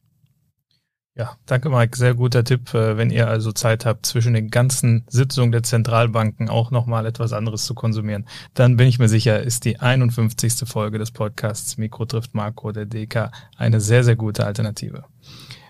Ja, 1.17 1.37
danke 1.47 1.71
Mike. 1.71 1.97
Sehr 1.97 2.15
guter 2.15 2.43
Tipp. 2.43 2.75
Äh, 2.75 2.97
wenn 2.97 3.11
ihr 3.11 3.29
also 3.29 3.53
Zeit 3.53 3.87
habt, 3.87 4.05
zwischen 4.05 4.35
den 4.35 4.51
ganzen 4.51 5.05
Sitzungen 5.09 5.53
der 5.53 5.63
Zentralbanken 5.63 6.49
auch 6.49 6.73
nochmal 6.73 7.07
etwas 7.07 7.33
anderes 7.33 7.67
zu 7.67 7.75
konsumieren, 7.75 8.27
dann 8.53 8.77
bin 8.77 8.89
ich 8.89 8.99
mir 8.99 9.09
sicher, 9.09 9.41
ist 9.41 9.65
die 9.65 9.79
51. 9.79 10.69
Folge 10.69 10.99
des 10.99 11.13
Podcasts 11.13 11.79
Mikro 11.79 12.05
trifft 12.07 12.35
Makro 12.35 12.73
der 12.73 12.87
DK 12.87 13.31
eine 13.57 13.81
sehr, 13.81 14.03
sehr 14.03 14.17
gute 14.17 14.45
Alternative. 14.45 15.05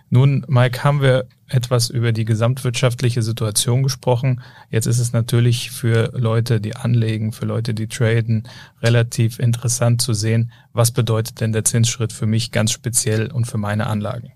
Nun, 0.09 0.47
Mike, 0.49 0.83
haben 0.83 1.03
wir 1.03 1.27
etwas 1.49 1.91
über 1.91 2.13
die 2.13 2.25
gesamtwirtschaftliche 2.25 3.21
Situation 3.21 3.83
gesprochen. 3.83 4.41
Jetzt 4.71 4.87
ist 4.87 4.99
es 4.99 5.13
natürlich 5.13 5.71
für 5.73 6.11
Leute, 6.15 6.59
die 6.61 6.75
anlegen, 6.75 7.33
für 7.33 7.45
Leute, 7.45 7.75
die 7.75 7.89
traden, 7.89 8.49
relativ 8.81 9.39
interessant 9.39 10.01
zu 10.01 10.15
sehen, 10.15 10.53
was 10.73 10.91
bedeutet 10.91 11.43
denn 11.43 11.53
der 11.53 11.65
Zinsschritt 11.65 12.15
für 12.15 12.27
mich 12.27 12.51
ganz 12.51 12.73
speziell 12.73 13.31
und 13.31 13.47
für 13.47 13.59
meine 13.59 13.89
Anlagen. 13.89 14.33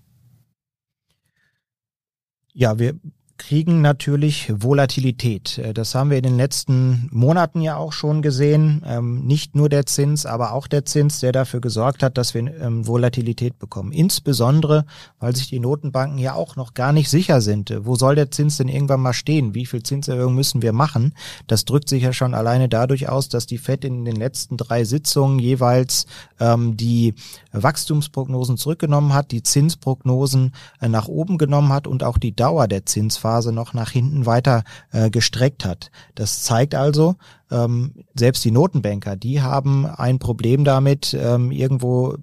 Ja, 2.59 2.77
wir 2.77 2.99
kriegen 3.39 3.81
natürlich 3.81 4.51
Volatilität. 4.55 5.57
Äh, 5.57 5.73
das 5.73 5.95
haben 5.95 6.11
wir 6.11 6.17
in 6.17 6.23
den 6.23 6.37
letzten 6.37 7.09
Monaten 7.11 7.61
ja 7.61 7.77
auch 7.77 7.93
schon 7.93 8.21
gesehen. 8.21 8.83
Ähm, 8.85 9.25
nicht 9.25 9.55
nur 9.55 9.69
der 9.69 9.87
Zins, 9.87 10.27
aber 10.27 10.53
auch 10.53 10.67
der 10.67 10.85
Zins, 10.85 11.21
der 11.21 11.31
dafür 11.31 11.61
gesorgt 11.61 12.03
hat, 12.03 12.19
dass 12.19 12.35
wir 12.35 12.41
ähm, 12.61 12.85
Volatilität 12.85 13.57
bekommen. 13.57 13.91
Insbesondere, 13.91 14.85
weil 15.19 15.35
sich 15.35 15.49
die 15.49 15.59
Notenbanken 15.59 16.19
ja 16.19 16.33
auch 16.35 16.55
noch 16.57 16.75
gar 16.75 16.93
nicht 16.93 17.09
sicher 17.09 17.41
sind. 17.41 17.73
Wo 17.81 17.95
soll 17.95 18.13
der 18.13 18.29
Zins 18.29 18.57
denn 18.57 18.67
irgendwann 18.67 19.01
mal 19.01 19.13
stehen? 19.13 19.55
Wie 19.55 19.65
viel 19.65 19.81
Zinserhöhung 19.81 20.35
müssen 20.35 20.61
wir 20.61 20.73
machen? 20.73 21.13
Das 21.47 21.65
drückt 21.65 21.89
sich 21.89 22.03
ja 22.03 22.13
schon 22.13 22.35
alleine 22.35 22.69
dadurch 22.69 23.09
aus, 23.09 23.29
dass 23.29 23.47
die 23.47 23.57
FED 23.57 23.85
in 23.85 24.05
den 24.05 24.17
letzten 24.17 24.57
drei 24.57 24.83
Sitzungen 24.83 25.39
jeweils 25.39 26.05
ähm, 26.39 26.77
die 26.77 27.15
Wachstumsprognosen 27.53 28.57
zurückgenommen 28.57 29.13
hat, 29.13 29.31
die 29.31 29.41
Zinsprognosen 29.41 30.51
äh, 30.81 30.89
nach 30.89 31.07
oben 31.07 31.37
genommen 31.37 31.71
hat 31.73 31.87
und 31.87 32.03
auch 32.03 32.17
die 32.17 32.35
Dauer 32.35 32.67
der 32.67 32.85
Zinsphase 32.85 33.28
Phase 33.29 33.51
noch 33.51 33.75
nach 33.75 33.91
hinten 33.91 34.25
weiter 34.25 34.63
äh, 34.91 35.11
gestreckt 35.11 35.63
hat. 35.63 35.91
Das 36.15 36.41
zeigt 36.41 36.73
also, 36.73 37.15
ähm, 37.51 37.93
selbst 38.15 38.43
die 38.43 38.49
Notenbanker, 38.49 39.15
die 39.15 39.43
haben 39.43 39.85
ein 39.85 40.17
Problem 40.17 40.63
damit, 40.63 41.13
ähm, 41.13 41.51
irgendwo 41.51 42.17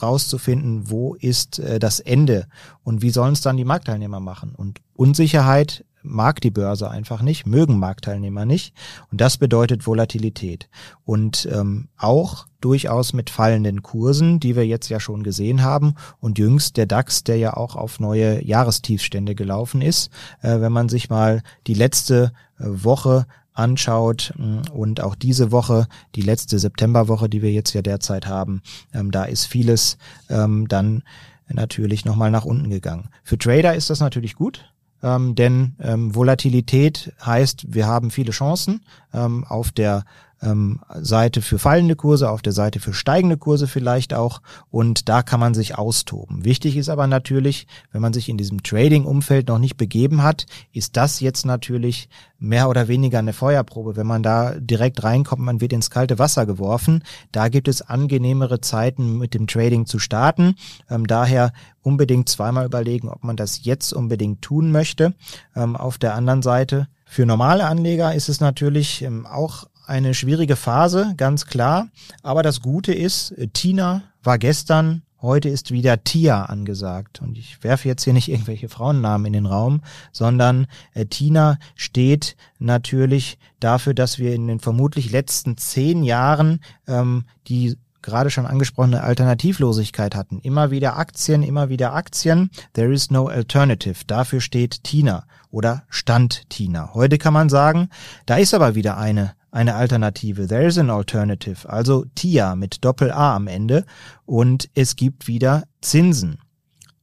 rauszufinden, 0.00 0.90
wo 0.90 1.14
ist 1.14 1.58
äh, 1.58 1.78
das 1.78 2.00
Ende 2.00 2.46
und 2.84 3.02
wie 3.02 3.10
sollen 3.10 3.34
es 3.34 3.42
dann 3.42 3.58
die 3.58 3.66
Marktteilnehmer 3.66 4.20
machen. 4.20 4.54
Und 4.54 4.80
Unsicherheit 4.94 5.84
mag 6.02 6.40
die 6.40 6.50
Börse 6.50 6.90
einfach 6.90 7.20
nicht, 7.20 7.46
mögen 7.46 7.78
Marktteilnehmer 7.78 8.46
nicht. 8.46 8.74
Und 9.10 9.20
das 9.20 9.36
bedeutet 9.36 9.86
Volatilität. 9.86 10.70
Und 11.04 11.46
ähm, 11.52 11.88
auch 11.98 12.46
durchaus 12.66 13.12
mit 13.12 13.30
fallenden 13.30 13.84
Kursen, 13.84 14.40
die 14.40 14.56
wir 14.56 14.66
jetzt 14.66 14.88
ja 14.88 14.98
schon 14.98 15.22
gesehen 15.22 15.62
haben. 15.62 15.94
Und 16.18 16.36
jüngst 16.36 16.76
der 16.76 16.86
DAX, 16.86 17.22
der 17.22 17.36
ja 17.36 17.56
auch 17.56 17.76
auf 17.76 18.00
neue 18.00 18.44
Jahrestiefstände 18.44 19.36
gelaufen 19.36 19.82
ist. 19.82 20.10
Äh, 20.42 20.60
wenn 20.60 20.72
man 20.72 20.88
sich 20.88 21.08
mal 21.08 21.42
die 21.68 21.74
letzte 21.74 22.32
äh, 22.58 22.64
Woche 22.64 23.26
anschaut 23.52 24.34
mm, 24.36 24.72
und 24.72 25.00
auch 25.00 25.14
diese 25.14 25.52
Woche, 25.52 25.86
die 26.16 26.22
letzte 26.22 26.58
Septemberwoche, 26.58 27.28
die 27.28 27.40
wir 27.40 27.52
jetzt 27.52 27.72
ja 27.72 27.82
derzeit 27.82 28.26
haben, 28.26 28.62
ähm, 28.92 29.12
da 29.12 29.22
ist 29.22 29.46
vieles 29.46 29.96
ähm, 30.28 30.66
dann 30.66 31.04
natürlich 31.48 32.04
nochmal 32.04 32.32
nach 32.32 32.44
unten 32.44 32.68
gegangen. 32.68 33.10
Für 33.22 33.38
Trader 33.38 33.76
ist 33.76 33.90
das 33.90 34.00
natürlich 34.00 34.34
gut, 34.34 34.72
ähm, 35.04 35.36
denn 35.36 35.76
ähm, 35.80 36.16
Volatilität 36.16 37.12
heißt, 37.24 37.72
wir 37.72 37.86
haben 37.86 38.10
viele 38.10 38.32
Chancen 38.32 38.80
ähm, 39.14 39.44
auf 39.44 39.70
der 39.70 40.04
ähm, 40.42 40.80
Seite 41.00 41.42
für 41.42 41.58
fallende 41.58 41.96
Kurse, 41.96 42.30
auf 42.30 42.42
der 42.42 42.52
Seite 42.52 42.80
für 42.80 42.92
steigende 42.92 43.36
Kurse 43.36 43.66
vielleicht 43.66 44.14
auch. 44.14 44.42
Und 44.70 45.08
da 45.08 45.22
kann 45.22 45.40
man 45.40 45.54
sich 45.54 45.78
austoben. 45.78 46.44
Wichtig 46.44 46.76
ist 46.76 46.88
aber 46.88 47.06
natürlich, 47.06 47.66
wenn 47.92 48.02
man 48.02 48.12
sich 48.12 48.28
in 48.28 48.36
diesem 48.36 48.62
Trading-Umfeld 48.62 49.48
noch 49.48 49.58
nicht 49.58 49.76
begeben 49.76 50.22
hat, 50.22 50.46
ist 50.72 50.96
das 50.96 51.20
jetzt 51.20 51.46
natürlich 51.46 52.08
mehr 52.38 52.68
oder 52.68 52.88
weniger 52.88 53.18
eine 53.18 53.32
Feuerprobe. 53.32 53.96
Wenn 53.96 54.06
man 54.06 54.22
da 54.22 54.54
direkt 54.58 55.02
reinkommt, 55.02 55.42
man 55.42 55.60
wird 55.60 55.72
ins 55.72 55.90
kalte 55.90 56.18
Wasser 56.18 56.44
geworfen. 56.44 57.02
Da 57.32 57.48
gibt 57.48 57.68
es 57.68 57.82
angenehmere 57.82 58.60
Zeiten 58.60 59.18
mit 59.18 59.34
dem 59.34 59.46
Trading 59.46 59.86
zu 59.86 59.98
starten. 59.98 60.54
Ähm, 60.90 61.06
daher 61.06 61.52
unbedingt 61.82 62.28
zweimal 62.28 62.66
überlegen, 62.66 63.08
ob 63.08 63.24
man 63.24 63.36
das 63.36 63.64
jetzt 63.64 63.92
unbedingt 63.92 64.42
tun 64.42 64.70
möchte. 64.70 65.14
Ähm, 65.54 65.76
auf 65.76 65.98
der 65.98 66.14
anderen 66.14 66.42
Seite, 66.42 66.88
für 67.06 67.24
normale 67.24 67.64
Anleger 67.64 68.14
ist 68.14 68.28
es 68.28 68.40
natürlich 68.40 69.02
ähm, 69.02 69.26
auch 69.26 69.64
eine 69.86 70.14
schwierige 70.14 70.56
Phase, 70.56 71.14
ganz 71.16 71.46
klar. 71.46 71.88
Aber 72.22 72.42
das 72.42 72.60
Gute 72.60 72.92
ist, 72.92 73.34
Tina 73.52 74.02
war 74.22 74.38
gestern 74.38 75.02
Heute 75.22 75.48
ist 75.48 75.70
wieder 75.70 76.04
Tia 76.04 76.44
angesagt. 76.44 77.22
Und 77.22 77.38
ich 77.38 77.64
werfe 77.64 77.88
jetzt 77.88 78.04
hier 78.04 78.12
nicht 78.12 78.28
irgendwelche 78.28 78.68
Frauennamen 78.68 79.26
in 79.26 79.32
den 79.32 79.46
Raum, 79.46 79.80
sondern 80.12 80.66
äh, 80.92 81.06
Tina 81.06 81.58
steht 81.74 82.36
natürlich 82.58 83.38
dafür, 83.58 83.94
dass 83.94 84.18
wir 84.18 84.34
in 84.34 84.46
den 84.46 84.60
vermutlich 84.60 85.10
letzten 85.10 85.56
zehn 85.56 86.04
Jahren 86.04 86.60
ähm, 86.86 87.24
die 87.48 87.76
gerade 88.02 88.30
schon 88.30 88.46
angesprochene 88.46 89.02
Alternativlosigkeit 89.02 90.14
hatten. 90.14 90.38
Immer 90.38 90.70
wieder 90.70 90.96
Aktien, 90.96 91.42
immer 91.42 91.70
wieder 91.70 91.92
Aktien. 91.92 92.50
There 92.74 92.92
is 92.92 93.10
no 93.10 93.26
alternative. 93.26 94.04
Dafür 94.06 94.40
steht 94.40 94.84
Tina 94.84 95.24
oder 95.50 95.82
stand 95.88 96.48
Tina. 96.50 96.94
Heute 96.94 97.18
kann 97.18 97.32
man 97.32 97.48
sagen, 97.48 97.88
da 98.26 98.36
ist 98.36 98.54
aber 98.54 98.76
wieder 98.76 98.96
eine 98.96 99.32
eine 99.56 99.74
Alternative. 99.74 100.46
There 100.46 100.66
is 100.66 100.78
an 100.78 100.90
alternative. 100.90 101.68
Also 101.68 102.04
TIA 102.14 102.54
mit 102.54 102.84
Doppel 102.84 103.10
A 103.10 103.34
am 103.34 103.48
Ende. 103.48 103.84
Und 104.26 104.68
es 104.74 104.96
gibt 104.96 105.26
wieder 105.26 105.64
Zinsen. 105.80 106.38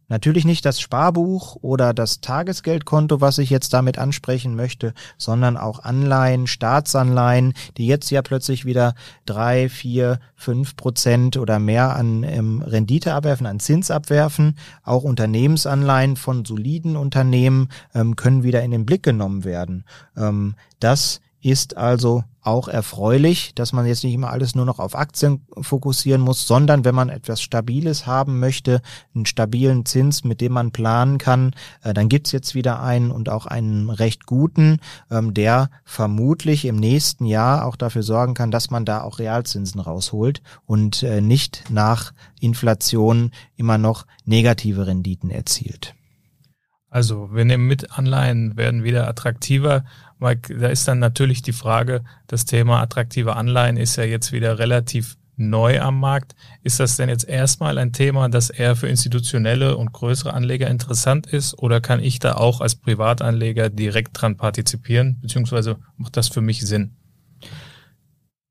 Natürlich 0.08 0.46
nicht 0.46 0.64
das 0.64 0.80
Sparbuch 0.80 1.58
oder 1.62 1.92
das 1.96 2.22
Tagesgeldkonto, 2.22 3.22
was 3.22 3.40
ich 3.40 3.50
jetzt 3.50 3.74
damit 3.74 3.98
ansprechen 3.98 4.56
möchte, 4.56 4.94
sondern 5.18 5.58
auch 5.58 5.80
Anleihen, 5.80 6.46
Staatsanleihen, 6.46 7.54
die 7.78 7.88
jetzt 7.88 8.12
ja 8.12 8.22
plötzlich 8.22 8.66
wieder 8.66 8.94
drei, 9.26 9.70
vier, 9.70 10.20
fünf 10.36 10.76
Prozent 10.76 11.38
oder 11.38 11.58
mehr 11.58 11.96
an 11.96 12.22
ähm, 12.22 12.62
Rendite 12.62 13.16
abwerfen, 13.16 13.48
an 13.48 13.60
Zins 13.60 13.90
abwerfen. 13.90 14.58
Auch 14.84 15.04
Unternehmensanleihen 15.04 16.18
von 16.18 16.46
soliden 16.46 16.98
Unternehmen 16.98 17.70
ähm, 17.96 18.16
können 18.16 18.44
wieder 18.44 18.62
in 18.62 18.70
den 18.70 18.86
Blick 18.86 19.02
genommen 19.02 19.44
werden. 19.44 19.86
Ähm, 20.16 20.54
das 20.80 21.22
ist 21.44 21.76
also 21.78 22.24
auch 22.42 22.68
erfreulich, 22.68 23.54
dass 23.56 23.74
man 23.74 23.86
jetzt 23.86 24.04
nicht 24.04 24.14
immer 24.14 24.30
alles 24.30 24.56
nur 24.56 24.66
noch 24.66 24.80
auf 24.80 24.96
Aktien 24.96 25.46
fokussieren 25.62 26.22
muss, 26.22 26.48
sondern 26.48 26.86
wenn 26.86 26.96
man 26.96 27.10
etwas 27.10 27.42
Stabiles 27.42 28.06
haben 28.06 28.40
möchte, 28.40 28.82
einen 29.14 29.26
stabilen 29.26 29.86
Zins, 29.86 30.24
mit 30.24 30.42
dem 30.42 30.54
man 30.54 30.72
planen 30.72 31.18
kann, 31.18 31.52
äh, 31.84 31.94
dann 31.94 32.10
gibt's 32.10 32.32
jetzt 32.32 32.56
wieder 32.56 32.82
einen 32.82 33.12
und 33.12 33.30
auch 33.30 33.46
einen 33.46 33.90
recht 33.90 34.26
guten, 34.26 34.80
ähm, 35.12 35.34
der 35.34 35.70
vermutlich 35.86 36.66
im 36.66 36.78
nächsten 36.78 37.26
Jahr 37.26 37.66
auch 37.66 37.76
dafür 37.76 38.04
sorgen 38.04 38.34
kann, 38.34 38.52
dass 38.52 38.70
man 38.70 38.86
da 38.86 39.02
auch 39.02 39.20
Realzinsen 39.20 39.80
rausholt 39.80 40.42
und 40.66 41.04
äh, 41.04 41.22
nicht 41.22 41.66
nach 41.70 42.14
Inflation 42.40 43.32
immer 43.56 43.78
noch 43.78 44.06
negative 44.26 44.88
Renditen 44.88 45.30
erzielt. 45.30 45.94
Also 46.94 47.34
wir 47.34 47.44
nehmen 47.44 47.66
mit, 47.66 47.98
Anleihen 47.98 48.56
werden 48.56 48.84
wieder 48.84 49.08
attraktiver. 49.08 49.84
Mike, 50.24 50.58
da 50.58 50.70
ist 50.70 50.88
dann 50.88 51.00
natürlich 51.00 51.42
die 51.42 51.52
Frage, 51.52 52.02
das 52.28 52.46
Thema 52.46 52.82
attraktive 52.82 53.36
Anleihen 53.36 53.76
ist 53.76 53.98
ja 53.98 54.06
jetzt 54.06 54.32
wieder 54.32 54.58
relativ 54.58 55.18
neu 55.36 55.82
am 55.82 56.00
Markt. 56.00 56.34
Ist 56.64 56.80
das 56.80 56.96
denn 56.96 57.10
jetzt 57.10 57.28
erstmal 57.28 57.78
ein 57.78 57.92
Thema, 57.92 58.30
das 58.30 58.50
eher 58.50 58.78
für 58.78 58.88
institutionelle 58.88 59.76
und 59.76 59.92
größere 59.92 60.34
Anleger 60.34 60.70
interessant 60.70 61.28
ist? 61.28 61.60
Oder 61.60 61.82
kann 61.82 62.02
ich 62.02 62.20
da 62.20 62.36
auch 62.36 62.62
als 62.62 62.76
Privatanleger 62.76 63.70
direkt 63.70 64.22
dran 64.22 64.38
partizipieren? 64.38 65.20
Beziehungsweise 65.20 65.78
macht 65.98 66.16
das 66.16 66.30
für 66.30 66.42
mich 66.42 66.62
Sinn? 66.62 66.96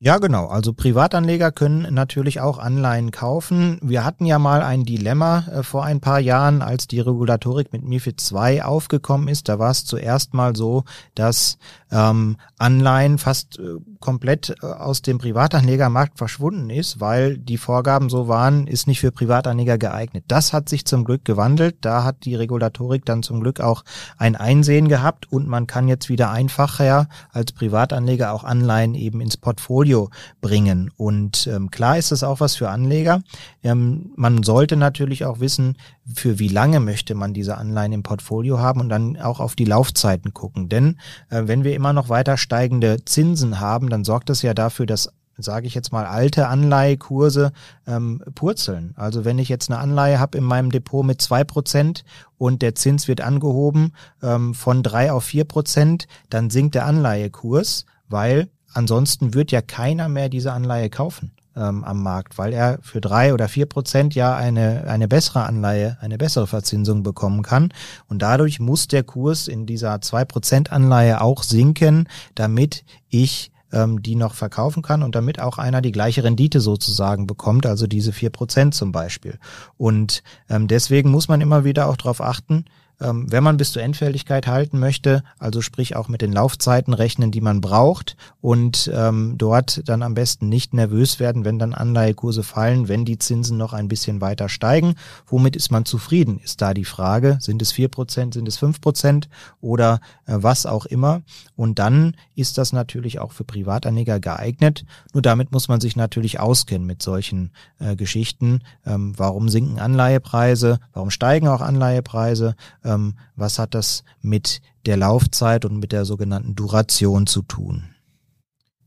Ja, 0.04 0.18
genau. 0.18 0.46
Also 0.46 0.72
Privatanleger 0.72 1.52
können 1.52 1.94
natürlich 1.94 2.40
auch 2.40 2.58
Anleihen 2.58 3.12
kaufen. 3.12 3.78
Wir 3.82 4.04
hatten 4.04 4.26
ja 4.26 4.40
mal 4.40 4.60
ein 4.60 4.82
Dilemma 4.82 5.44
äh, 5.46 5.62
vor 5.62 5.84
ein 5.84 6.00
paar 6.00 6.18
Jahren, 6.18 6.60
als 6.60 6.88
die 6.88 6.98
Regulatorik 6.98 7.72
mit 7.72 7.84
MIFID 7.84 8.20
II 8.32 8.62
aufgekommen 8.62 9.28
ist. 9.28 9.48
Da 9.48 9.60
war 9.60 9.70
es 9.70 9.84
zuerst 9.84 10.34
mal 10.34 10.56
so, 10.56 10.82
dass 11.14 11.56
ähm, 11.92 12.36
Anleihen 12.58 13.18
fast 13.18 13.60
äh, 13.60 13.76
komplett 14.00 14.56
äh, 14.60 14.66
aus 14.66 15.02
dem 15.02 15.18
Privatanlegermarkt 15.18 16.18
verschwunden 16.18 16.68
ist, 16.68 16.98
weil 16.98 17.38
die 17.38 17.56
Vorgaben 17.56 18.10
so 18.10 18.26
waren, 18.26 18.66
ist 18.66 18.88
nicht 18.88 18.98
für 18.98 19.12
Privatanleger 19.12 19.78
geeignet. 19.78 20.24
Das 20.26 20.52
hat 20.52 20.68
sich 20.68 20.84
zum 20.84 21.04
Glück 21.04 21.24
gewandelt. 21.24 21.76
Da 21.82 22.02
hat 22.02 22.24
die 22.24 22.34
Regulatorik 22.34 23.04
dann 23.04 23.22
zum 23.22 23.40
Glück 23.40 23.60
auch 23.60 23.84
ein 24.18 24.34
Einsehen 24.34 24.88
gehabt 24.88 25.30
und 25.30 25.46
man 25.46 25.68
kann 25.68 25.86
jetzt 25.86 26.08
wieder 26.08 26.32
einfacher 26.32 27.06
als 27.30 27.52
Privatanleger 27.52 28.32
auch 28.32 28.42
Anleihen 28.42 28.96
eben 28.96 29.20
ins 29.20 29.36
Portfolio 29.36 29.91
Portfolio 29.92 30.10
bringen. 30.40 30.90
Und 30.96 31.46
ähm, 31.46 31.70
klar 31.70 31.98
ist 31.98 32.12
das 32.12 32.22
auch 32.22 32.40
was 32.40 32.56
für 32.56 32.68
Anleger. 32.68 33.22
Ähm, 33.62 34.12
man 34.16 34.42
sollte 34.42 34.76
natürlich 34.76 35.24
auch 35.24 35.40
wissen, 35.40 35.76
für 36.12 36.38
wie 36.38 36.48
lange 36.48 36.80
möchte 36.80 37.14
man 37.14 37.34
diese 37.34 37.58
Anleihen 37.58 37.92
im 37.92 38.02
Portfolio 38.02 38.58
haben 38.58 38.80
und 38.80 38.88
dann 38.88 39.16
auch 39.20 39.40
auf 39.40 39.54
die 39.54 39.64
Laufzeiten 39.64 40.34
gucken. 40.34 40.68
Denn 40.68 40.98
äh, 41.30 41.42
wenn 41.46 41.64
wir 41.64 41.74
immer 41.74 41.92
noch 41.92 42.08
weiter 42.08 42.36
steigende 42.36 43.04
Zinsen 43.04 43.60
haben, 43.60 43.88
dann 43.88 44.04
sorgt 44.04 44.30
das 44.30 44.42
ja 44.42 44.54
dafür, 44.54 44.86
dass 44.86 45.10
sage 45.38 45.66
ich 45.66 45.74
jetzt 45.74 45.92
mal, 45.92 46.04
alte 46.04 46.46
Anleihekurse 46.46 47.52
ähm, 47.86 48.22
purzeln. 48.34 48.92
Also 48.96 49.24
wenn 49.24 49.38
ich 49.38 49.48
jetzt 49.48 49.70
eine 49.70 49.80
Anleihe 49.80 50.20
habe 50.20 50.36
in 50.36 50.44
meinem 50.44 50.70
Depot 50.70 51.04
mit 51.04 51.22
zwei 51.22 51.42
Prozent 51.42 52.04
und 52.36 52.60
der 52.60 52.74
Zins 52.74 53.08
wird 53.08 53.22
angehoben 53.22 53.92
ähm, 54.22 54.52
von 54.52 54.82
drei 54.82 55.10
auf 55.10 55.24
vier 55.24 55.44
Prozent, 55.44 56.06
dann 56.28 56.50
sinkt 56.50 56.74
der 56.74 56.84
Anleihekurs, 56.84 57.86
weil 58.08 58.50
ansonsten 58.74 59.34
wird 59.34 59.52
ja 59.52 59.62
keiner 59.62 60.08
mehr 60.08 60.28
diese 60.28 60.52
Anleihe 60.52 60.90
kaufen 60.90 61.32
ähm, 61.56 61.84
am 61.84 62.02
Markt, 62.02 62.38
weil 62.38 62.52
er 62.52 62.78
für 62.82 63.00
drei 63.00 63.34
oder 63.34 63.48
vier 63.48 63.66
Prozent 63.66 64.14
ja 64.14 64.36
eine, 64.36 64.84
eine 64.88 65.08
bessere 65.08 65.44
Anleihe, 65.44 65.98
eine 66.00 66.18
bessere 66.18 66.46
Verzinsung 66.46 67.02
bekommen 67.02 67.42
kann. 67.42 67.72
Und 68.08 68.22
dadurch 68.22 68.60
muss 68.60 68.88
der 68.88 69.02
Kurs 69.02 69.48
in 69.48 69.66
dieser 69.66 70.00
zwei 70.00 70.24
Prozent 70.24 70.72
Anleihe 70.72 71.20
auch 71.20 71.42
sinken, 71.42 72.08
damit 72.34 72.84
ich 73.08 73.50
ähm, 73.72 74.02
die 74.02 74.16
noch 74.16 74.34
verkaufen 74.34 74.82
kann 74.82 75.02
und 75.02 75.14
damit 75.14 75.40
auch 75.40 75.58
einer 75.58 75.80
die 75.80 75.92
gleiche 75.92 76.24
Rendite 76.24 76.60
sozusagen 76.60 77.26
bekommt, 77.26 77.66
also 77.66 77.86
diese 77.86 78.12
vier 78.12 78.30
Prozent 78.30 78.74
zum 78.74 78.92
Beispiel. 78.92 79.38
Und 79.76 80.22
ähm, 80.48 80.68
deswegen 80.68 81.10
muss 81.10 81.28
man 81.28 81.40
immer 81.40 81.64
wieder 81.64 81.88
auch 81.88 81.96
darauf 81.96 82.20
achten, 82.20 82.66
wenn 83.02 83.42
man 83.42 83.56
bis 83.56 83.72
zur 83.72 83.82
Endfälligkeit 83.82 84.46
halten 84.46 84.78
möchte, 84.78 85.22
also 85.38 85.60
sprich 85.60 85.96
auch 85.96 86.08
mit 86.08 86.22
den 86.22 86.32
Laufzeiten 86.32 86.94
rechnen, 86.94 87.30
die 87.30 87.40
man 87.40 87.60
braucht 87.60 88.16
und 88.40 88.90
ähm, 88.94 89.34
dort 89.38 89.88
dann 89.88 90.02
am 90.02 90.14
besten 90.14 90.48
nicht 90.48 90.74
nervös 90.74 91.18
werden, 91.18 91.44
wenn 91.44 91.58
dann 91.58 91.74
Anleihekurse 91.74 92.42
fallen, 92.42 92.88
wenn 92.88 93.04
die 93.04 93.18
Zinsen 93.18 93.56
noch 93.56 93.72
ein 93.72 93.88
bisschen 93.88 94.20
weiter 94.20 94.48
steigen. 94.48 94.94
Womit 95.26 95.56
ist 95.56 95.70
man 95.70 95.84
zufrieden? 95.84 96.38
Ist 96.38 96.62
da 96.62 96.74
die 96.74 96.84
Frage. 96.84 97.38
Sind 97.40 97.62
es 97.62 97.72
vier 97.72 97.88
Prozent, 97.88 98.34
sind 98.34 98.46
es 98.46 98.56
fünf 98.58 98.80
Prozent 98.80 99.28
oder 99.60 100.00
äh, 100.26 100.36
was 100.36 100.66
auch 100.66 100.86
immer? 100.86 101.22
Und 101.56 101.78
dann 101.78 102.16
ist 102.34 102.58
das 102.58 102.72
natürlich 102.72 103.18
auch 103.18 103.32
für 103.32 103.44
Privatanleger 103.44 104.20
geeignet. 104.20 104.84
Nur 105.12 105.22
damit 105.22 105.52
muss 105.52 105.68
man 105.68 105.80
sich 105.80 105.96
natürlich 105.96 106.40
auskennen 106.40 106.86
mit 106.86 107.02
solchen 107.02 107.50
äh, 107.78 107.96
Geschichten. 107.96 108.60
Ähm, 108.86 109.14
warum 109.16 109.48
sinken 109.48 109.78
Anleihepreise? 109.78 110.78
Warum 110.92 111.10
steigen 111.10 111.48
auch 111.48 111.60
Anleihepreise? 111.60 112.54
Ähm, 112.92 113.14
was 113.36 113.58
hat 113.58 113.74
das 113.74 114.04
mit 114.20 114.60
der 114.86 114.96
Laufzeit 114.96 115.64
und 115.64 115.78
mit 115.78 115.92
der 115.92 116.04
sogenannten 116.04 116.54
Duration 116.54 117.26
zu 117.26 117.42
tun? 117.42 117.84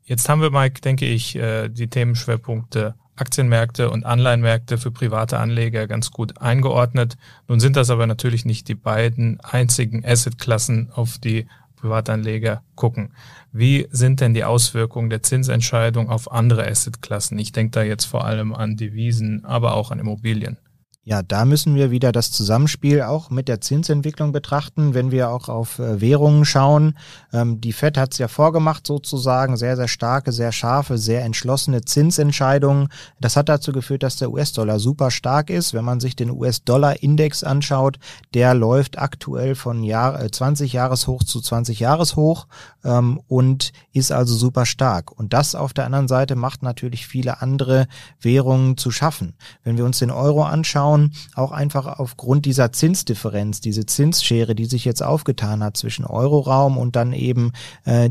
Jetzt 0.03 0.29
haben 0.29 0.41
wir, 0.41 0.51
Mike, 0.51 0.81
denke 0.81 1.05
ich, 1.05 1.35
äh, 1.35 1.69
die 1.69 1.87
Themenschwerpunkte 1.87 2.95
Aktienmärkte 3.15 3.89
und 3.89 4.05
Anleihenmärkte 4.05 4.77
für 4.77 4.91
private 4.91 5.39
Anleger 5.39 5.87
ganz 5.87 6.11
gut 6.11 6.41
eingeordnet. 6.41 7.17
Nun 7.47 7.59
sind 7.59 7.75
das 7.75 7.89
aber 7.89 8.07
natürlich 8.07 8.45
nicht 8.45 8.67
die 8.67 8.75
beiden 8.75 9.39
einzigen 9.39 10.05
Assetklassen, 10.05 10.91
auf 10.91 11.17
die 11.17 11.47
Privatanleger 11.77 12.61
gucken. 12.75 13.13
Wie 13.51 13.87
sind 13.91 14.19
denn 14.19 14.33
die 14.33 14.43
Auswirkungen 14.43 15.09
der 15.09 15.23
Zinsentscheidung 15.23 16.09
auf 16.09 16.31
andere 16.31 16.67
Assetklassen? 16.67 17.39
Ich 17.39 17.51
denke 17.51 17.71
da 17.71 17.83
jetzt 17.83 18.05
vor 18.05 18.25
allem 18.25 18.53
an 18.53 18.75
Devisen, 18.75 19.45
aber 19.45 19.75
auch 19.75 19.91
an 19.91 19.99
Immobilien. 19.99 20.57
Ja, 21.07 21.21
da 21.21 21.45
müssen 21.45 21.75
wir 21.75 21.91
wieder 21.91 22.11
das 22.11 22.31
Zusammenspiel 22.31 23.03
auch 23.03 23.29
mit 23.29 23.47
der 23.47 23.61
Zinsentwicklung 23.61 24.31
betrachten, 24.31 24.95
wenn 24.95 25.11
wir 25.11 25.29
auch 25.29 25.49
auf 25.49 25.77
äh, 25.77 26.01
Währungen 26.01 26.45
schauen. 26.45 26.97
Ähm, 27.31 27.61
die 27.61 27.73
Fed 27.73 27.95
hat 27.95 28.13
es 28.13 28.17
ja 28.17 28.27
vorgemacht 28.27 28.87
sozusagen, 28.87 29.55
sehr, 29.55 29.75
sehr 29.75 29.87
starke, 29.87 30.31
sehr 30.31 30.51
scharfe, 30.51 30.97
sehr 30.97 31.23
entschlossene 31.23 31.85
Zinsentscheidungen. 31.85 32.87
Das 33.19 33.35
hat 33.35 33.49
dazu 33.49 33.71
geführt, 33.71 34.01
dass 34.01 34.15
der 34.15 34.31
US-Dollar 34.31 34.79
super 34.79 35.11
stark 35.11 35.51
ist. 35.51 35.75
Wenn 35.75 35.85
man 35.85 35.99
sich 35.99 36.15
den 36.15 36.31
US-Dollar-Index 36.31 37.43
anschaut, 37.43 37.99
der 38.33 38.55
läuft 38.55 38.97
aktuell 38.97 39.53
von 39.53 39.83
Jahr, 39.83 40.19
äh, 40.19 40.31
20 40.31 40.73
Jahreshoch 40.73 41.23
zu 41.23 41.39
20 41.39 41.79
Jahreshoch 41.79 42.47
ähm, 42.83 43.21
und 43.27 43.73
ist 43.93 44.11
also 44.11 44.33
super 44.33 44.65
stark. 44.65 45.11
Und 45.11 45.33
das 45.33 45.53
auf 45.53 45.71
der 45.71 45.85
anderen 45.85 46.07
Seite 46.07 46.35
macht 46.35 46.63
natürlich 46.63 47.05
viele 47.05 47.43
andere 47.43 47.85
Währungen 48.19 48.75
zu 48.75 48.89
schaffen. 48.89 49.35
Wenn 49.63 49.77
wir 49.77 49.85
uns 49.85 49.99
den 49.99 50.09
Euro 50.09 50.43
anschauen, 50.43 50.94
anschauen, 50.95 51.13
auch 51.35 51.51
einfach 51.51 51.99
aufgrund 51.99 52.45
dieser 52.45 52.71
Zinsdifferenz, 52.71 53.61
diese 53.61 53.85
Zinsschere, 53.85 54.55
die 54.55 54.65
sich 54.65 54.85
jetzt 54.85 55.03
aufgetan 55.03 55.63
hat 55.63 55.77
zwischen 55.77 56.05
Euroraum 56.05 56.77
und 56.77 56.95
dann 56.95 57.13
eben 57.13 57.51
äh, 57.85 58.09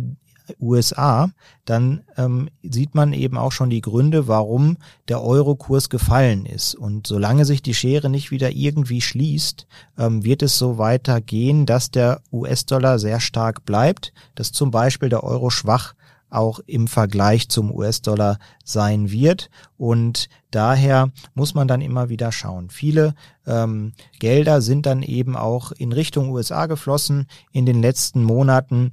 USA, 0.60 1.30
dann 1.64 2.02
ähm, 2.18 2.50
sieht 2.62 2.94
man 2.94 3.14
eben 3.14 3.38
auch 3.38 3.52
schon 3.52 3.70
die 3.70 3.80
Gründe, 3.80 4.28
warum 4.28 4.76
der 5.08 5.22
Eurokurs 5.22 5.88
gefallen 5.88 6.44
ist. 6.44 6.74
Und 6.74 7.06
solange 7.06 7.46
sich 7.46 7.62
die 7.62 7.72
Schere 7.72 8.10
nicht 8.10 8.30
wieder 8.30 8.50
irgendwie 8.50 9.00
schließt, 9.00 9.66
ähm, 9.98 10.22
wird 10.22 10.42
es 10.42 10.58
so 10.58 10.76
weitergehen, 10.76 11.64
dass 11.64 11.90
der 11.90 12.20
US-Dollar 12.30 12.98
sehr 12.98 13.20
stark 13.20 13.64
bleibt, 13.64 14.12
dass 14.34 14.52
zum 14.52 14.70
Beispiel 14.70 15.08
der 15.08 15.24
Euro 15.24 15.48
schwach 15.48 15.94
auch 16.34 16.60
im 16.66 16.88
Vergleich 16.88 17.48
zum 17.48 17.70
US-Dollar 17.70 18.38
sein 18.64 19.10
wird. 19.10 19.50
Und 19.76 20.28
daher 20.50 21.10
muss 21.34 21.54
man 21.54 21.68
dann 21.68 21.80
immer 21.80 22.08
wieder 22.08 22.32
schauen. 22.32 22.70
Viele 22.70 23.14
ähm, 23.46 23.92
Gelder 24.18 24.60
sind 24.60 24.86
dann 24.86 25.02
eben 25.02 25.36
auch 25.36 25.72
in 25.72 25.92
Richtung 25.92 26.30
USA 26.30 26.66
geflossen 26.66 27.26
in 27.52 27.66
den 27.66 27.80
letzten 27.80 28.22
Monaten 28.22 28.92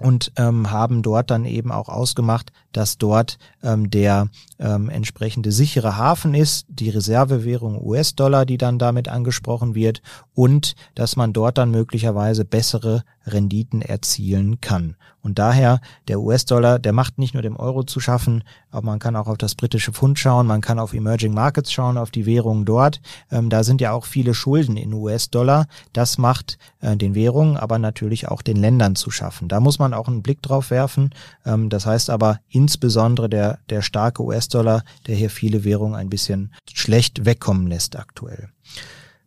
und 0.00 0.32
ähm, 0.36 0.70
haben 0.70 1.02
dort 1.02 1.30
dann 1.30 1.44
eben 1.44 1.70
auch 1.70 1.88
ausgemacht, 1.88 2.52
dass 2.72 2.98
dort 2.98 3.38
ähm, 3.64 3.90
der 3.90 4.28
ähm, 4.60 4.88
entsprechende 4.88 5.50
sichere 5.50 5.96
Hafen 5.96 6.34
ist, 6.34 6.66
die 6.68 6.90
Reservewährung 6.90 7.84
US-Dollar, 7.84 8.46
die 8.46 8.58
dann 8.58 8.78
damit 8.78 9.08
angesprochen 9.08 9.74
wird 9.74 10.02
und 10.34 10.76
dass 10.94 11.16
man 11.16 11.32
dort 11.32 11.58
dann 11.58 11.70
möglicherweise 11.70 12.44
bessere 12.44 13.02
Renditen 13.26 13.82
erzielen 13.82 14.60
kann. 14.60 14.96
Und 15.22 15.38
daher 15.38 15.80
der 16.08 16.20
US-Dollar, 16.20 16.78
der 16.78 16.92
macht 16.92 17.18
nicht 17.18 17.32
nur 17.32 17.42
dem 17.42 17.56
Euro 17.56 17.82
zu 17.82 17.98
schaffen, 17.98 18.44
aber 18.70 18.84
man 18.84 18.98
kann 18.98 19.16
auch 19.16 19.26
auf 19.26 19.38
das 19.38 19.54
britische 19.54 19.92
Pfund 19.92 20.18
schauen, 20.18 20.46
man 20.46 20.60
kann 20.60 20.78
auf 20.78 20.92
Emerging 20.92 21.32
Markets 21.32 21.72
schauen, 21.72 21.96
auf 21.96 22.10
die 22.10 22.26
Währungen 22.26 22.66
dort. 22.66 23.00
Ähm, 23.30 23.48
da 23.48 23.64
sind 23.64 23.80
ja 23.80 23.92
auch 23.92 24.04
viele 24.04 24.34
Schulden 24.34 24.76
in 24.76 24.92
US-Dollar. 24.92 25.66
Das 25.94 26.18
macht 26.18 26.58
äh, 26.82 26.94
den 26.96 27.14
Währungen, 27.14 27.56
aber 27.56 27.78
natürlich 27.78 28.28
auch 28.28 28.42
den 28.42 28.58
Ländern 28.58 28.96
zu 28.96 29.10
schaffen. 29.10 29.48
Da 29.48 29.60
muss 29.60 29.78
man 29.78 29.94
auch 29.94 30.08
einen 30.08 30.22
Blick 30.22 30.42
drauf 30.42 30.70
werfen. 30.70 31.14
Ähm, 31.46 31.70
das 31.70 31.86
heißt 31.86 32.10
aber 32.10 32.40
insbesondere 32.50 33.30
der, 33.30 33.53
der 33.70 33.82
starke 33.82 34.22
US-Dollar, 34.22 34.84
der 35.06 35.14
hier 35.16 35.30
viele 35.30 35.64
Währungen 35.64 35.94
ein 35.94 36.10
bisschen 36.10 36.54
schlecht 36.72 37.24
wegkommen 37.24 37.66
lässt 37.66 37.96
aktuell. 37.96 38.48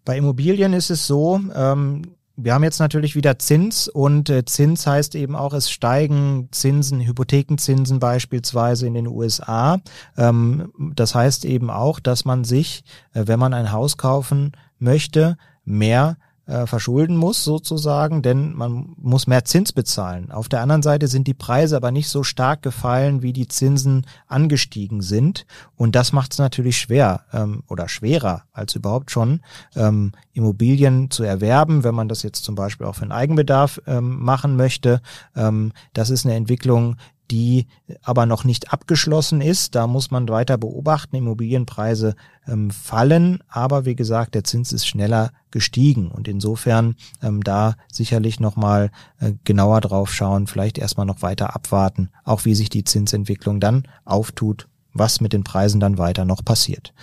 Bei 0.05 0.17
Immobilien 0.17 0.74
ist 0.74 0.89
es 0.89 1.05
so, 1.05 1.39
ähm, 1.53 2.03
wir 2.39 2.53
haben 2.53 2.63
jetzt 2.63 2.79
natürlich 2.79 3.15
wieder 3.15 3.39
Zins 3.39 3.88
und 3.88 4.29
äh, 4.29 4.46
Zins 4.46 4.86
heißt 4.86 5.15
eben 5.15 5.36
auch, 5.36 5.53
es 5.53 5.72
steigen 5.72 6.50
Zinsen, 6.51 7.01
Hypothekenzinsen 7.01 8.00
beispielsweise 8.00 8.86
in 8.86 8.93
den 8.93 9.07
USA. 9.07 9.79
Ähm, 10.15 10.72
das 10.93 11.15
heißt 11.15 11.46
eben 11.46 11.72
auch, 11.72 12.00
dass 12.00 12.25
man 12.25 12.43
sich, 12.43 12.84
äh, 13.13 13.24
wenn 13.25 13.39
man 13.39 13.55
ein 13.55 13.72
Haus 13.72 13.98
kaufen 13.98 14.51
möchte, 14.77 15.36
mehr 15.65 16.17
äh, 16.48 16.66
verschulden 16.66 17.16
muss 17.16 17.44
sozusagen, 17.44 18.22
denn 18.22 18.54
man 18.54 18.96
muss 18.98 19.27
mehr 19.27 19.46
Zins 19.46 19.74
bezahlen. 19.74 20.32
Auf 20.32 20.50
der 20.50 20.62
anderen 20.62 20.82
Seite 20.82 21.08
sind 21.08 21.27
die 21.27 21.34
Preise 21.34 21.75
aber 21.75 21.92
nicht 21.92 22.10
so 22.10 22.24
stark 22.24 22.62
gefallen, 22.62 23.22
wie 23.22 23.34
die 23.34 23.48
Zinsen 23.48 24.06
angestiegen 24.27 25.01
sind. 25.01 25.46
Und 25.75 25.96
das 25.96 26.13
macht 26.13 26.32
es 26.32 26.39
natürlich 26.39 26.77
schwer 26.77 27.25
ähm, 27.34 27.63
oder 27.68 27.89
schwerer 27.89 28.44
als 28.54 28.75
überhaupt 28.75 29.12
schon, 29.12 29.42
ähm, 29.75 30.13
Immobilien 30.34 31.12
zu 31.12 31.24
erwerben, 31.24 31.84
wenn 31.84 31.96
man 31.96 32.08
das 32.08 32.24
jetzt 32.24 32.44
zum 32.44 32.56
Beispiel 32.56 32.88
auch 32.88 32.96
für 32.96 33.06
den 33.06 33.12
Eigenbedarf 33.12 33.82
ähm, 33.86 34.24
machen 34.24 34.56
möchte. 34.56 35.01
Ähm, 35.36 35.74
das 35.94 36.10
ist 36.10 36.25
eine 36.25 36.36
Entwicklung, 36.36 36.96
die 37.31 37.67
aber 38.03 38.25
noch 38.25 38.43
nicht 38.43 38.74
abgeschlossen 38.74 39.41
ist. 39.41 39.75
Da 39.75 39.88
muss 39.88 40.12
man 40.12 40.29
weiter 40.29 40.57
beobachten. 40.57 41.15
Immobilienpreise 41.15 42.15
ähm, 42.48 42.72
fallen, 42.72 43.39
aber 43.48 43.86
wie 43.86 43.96
gesagt, 43.96 44.36
der 44.36 44.43
Zins 44.43 44.72
ist 44.72 44.88
schneller 44.88 45.31
gestiegen 45.51 46.10
und 46.10 46.27
insofern 46.27 46.96
ähm, 47.22 47.43
da 47.43 47.75
sicherlich 47.91 48.39
nochmal 48.39 48.91
äh, 49.19 49.34
genauer 49.43 49.81
drauf 49.81 50.13
schauen, 50.13 50.48
vielleicht 50.48 50.77
erstmal 50.77 51.05
noch 51.05 51.22
weiter 51.22 51.55
abwarten, 51.55 52.09
auch 52.24 52.46
wie 52.46 52.55
sich 52.55 52.70
die 52.70 52.83
Zinsentwicklung 52.83 53.59
dann 53.59 53.87
auftut, 54.05 54.68
was 54.94 55.22
mit 55.22 55.33
den 55.33 55.44
Preisen 55.44 55.79
dann 55.79 55.98
weiter 55.98 56.25
noch 56.25 56.44
passiert. 56.44 56.94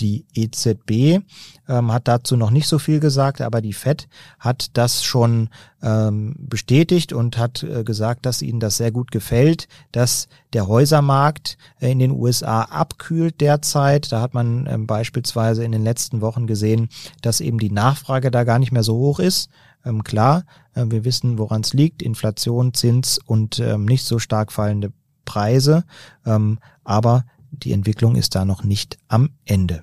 Die 0.00 0.24
EZB 0.34 1.22
ähm, 1.68 1.92
hat 1.92 2.08
dazu 2.08 2.36
noch 2.36 2.50
nicht 2.50 2.66
so 2.66 2.78
viel 2.78 3.00
gesagt, 3.00 3.40
aber 3.42 3.60
die 3.60 3.74
Fed 3.74 4.08
hat 4.38 4.76
das 4.78 5.04
schon 5.04 5.50
ähm, 5.82 6.34
bestätigt 6.38 7.12
und 7.12 7.36
hat 7.36 7.62
äh, 7.62 7.84
gesagt, 7.84 8.24
dass 8.24 8.42
ihnen 8.42 8.60
das 8.60 8.78
sehr 8.78 8.92
gut 8.92 9.10
gefällt, 9.10 9.68
dass 9.92 10.28
der 10.52 10.66
Häusermarkt 10.66 11.58
äh, 11.80 11.92
in 11.92 11.98
den 11.98 12.12
USA 12.12 12.62
abkühlt 12.62 13.40
derzeit. 13.40 14.10
Da 14.10 14.20
hat 14.20 14.32
man 14.32 14.66
ähm, 14.66 14.86
beispielsweise 14.86 15.64
in 15.64 15.72
den 15.72 15.84
letzten 15.84 16.22
Wochen 16.22 16.46
gesehen, 16.46 16.88
dass 17.20 17.40
eben 17.40 17.58
die 17.58 17.70
Nachfrage 17.70 18.30
da 18.30 18.44
gar 18.44 18.58
nicht 18.58 18.72
mehr 18.72 18.82
so 18.82 18.96
hoch 18.96 19.18
ist. 19.18 19.50
Ähm, 19.84 20.02
klar, 20.02 20.44
äh, 20.74 20.84
wir 20.88 21.04
wissen, 21.04 21.38
woran 21.38 21.60
es 21.60 21.74
liegt, 21.74 22.02
Inflation, 22.02 22.72
Zins 22.74 23.18
und 23.18 23.58
ähm, 23.58 23.84
nicht 23.84 24.04
so 24.04 24.18
stark 24.18 24.50
fallende 24.52 24.92
Preise, 25.24 25.84
ähm, 26.24 26.58
aber 26.84 27.24
die 27.50 27.72
Entwicklung 27.72 28.16
ist 28.16 28.34
da 28.34 28.44
noch 28.44 28.64
nicht 28.64 28.98
am 29.08 29.30
Ende. 29.44 29.82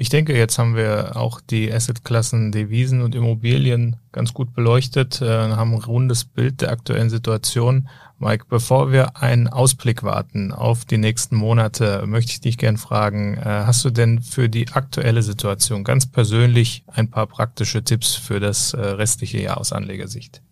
Ich 0.00 0.10
denke, 0.10 0.38
jetzt 0.38 0.60
haben 0.60 0.76
wir 0.76 1.16
auch 1.16 1.40
die 1.40 1.72
Assetklassen 1.72 2.52
Devisen 2.52 3.02
und 3.02 3.16
Immobilien 3.16 3.96
ganz 4.12 4.32
gut 4.32 4.54
beleuchtet, 4.54 5.20
äh, 5.20 5.26
haben 5.26 5.74
ein 5.74 5.82
rundes 5.82 6.24
Bild 6.24 6.60
der 6.60 6.70
aktuellen 6.70 7.10
Situation. 7.10 7.88
Mike, 8.20 8.44
bevor 8.48 8.92
wir 8.92 9.16
einen 9.16 9.48
Ausblick 9.48 10.04
warten 10.04 10.52
auf 10.52 10.84
die 10.84 10.98
nächsten 10.98 11.34
Monate, 11.34 12.04
möchte 12.06 12.30
ich 12.30 12.40
dich 12.40 12.58
gern 12.58 12.76
fragen, 12.76 13.38
äh, 13.38 13.40
hast 13.42 13.84
du 13.84 13.90
denn 13.90 14.22
für 14.22 14.48
die 14.48 14.68
aktuelle 14.68 15.24
Situation 15.24 15.82
ganz 15.82 16.06
persönlich 16.06 16.84
ein 16.86 17.10
paar 17.10 17.26
praktische 17.26 17.82
Tipps 17.82 18.14
für 18.14 18.38
das 18.38 18.74
äh, 18.74 18.80
restliche 18.80 19.42
Jahr 19.42 19.58
aus 19.58 19.72
Anlegersicht? 19.72 20.42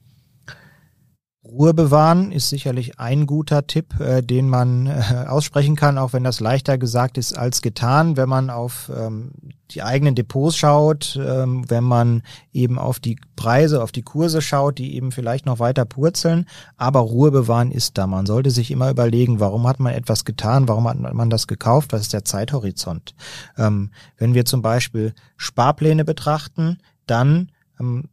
Ruhe 1.46 1.74
bewahren 1.74 2.32
ist 2.32 2.48
sicherlich 2.48 2.98
ein 2.98 3.26
guter 3.26 3.66
Tipp, 3.66 4.00
äh, 4.00 4.22
den 4.22 4.48
man 4.48 4.86
äh, 4.86 5.26
aussprechen 5.28 5.76
kann, 5.76 5.96
auch 5.96 6.12
wenn 6.12 6.24
das 6.24 6.40
leichter 6.40 6.76
gesagt 6.76 7.18
ist 7.18 7.38
als 7.38 7.62
getan, 7.62 8.16
wenn 8.16 8.28
man 8.28 8.50
auf 8.50 8.90
ähm, 8.94 9.30
die 9.70 9.82
eigenen 9.82 10.14
Depots 10.14 10.56
schaut, 10.56 11.18
ähm, 11.20 11.64
wenn 11.68 11.84
man 11.84 12.22
eben 12.52 12.78
auf 12.78 13.00
die 13.00 13.18
Preise, 13.36 13.82
auf 13.82 13.92
die 13.92 14.02
Kurse 14.02 14.42
schaut, 14.42 14.78
die 14.78 14.96
eben 14.96 15.12
vielleicht 15.12 15.46
noch 15.46 15.58
weiter 15.58 15.84
purzeln. 15.84 16.46
Aber 16.76 17.00
Ruhe 17.00 17.30
bewahren 17.30 17.70
ist 17.70 17.98
da. 17.98 18.06
Man 18.06 18.26
sollte 18.26 18.50
sich 18.50 18.70
immer 18.70 18.90
überlegen, 18.90 19.40
warum 19.40 19.66
hat 19.66 19.80
man 19.80 19.94
etwas 19.94 20.24
getan, 20.24 20.68
warum 20.68 20.88
hat 20.88 20.98
man 20.98 21.30
das 21.30 21.46
gekauft, 21.46 21.92
was 21.92 22.02
ist 22.02 22.12
der 22.12 22.24
Zeithorizont. 22.24 23.14
Ähm, 23.56 23.90
wenn 24.18 24.34
wir 24.34 24.44
zum 24.44 24.62
Beispiel 24.62 25.14
Sparpläne 25.36 26.04
betrachten, 26.04 26.78
dann 27.06 27.50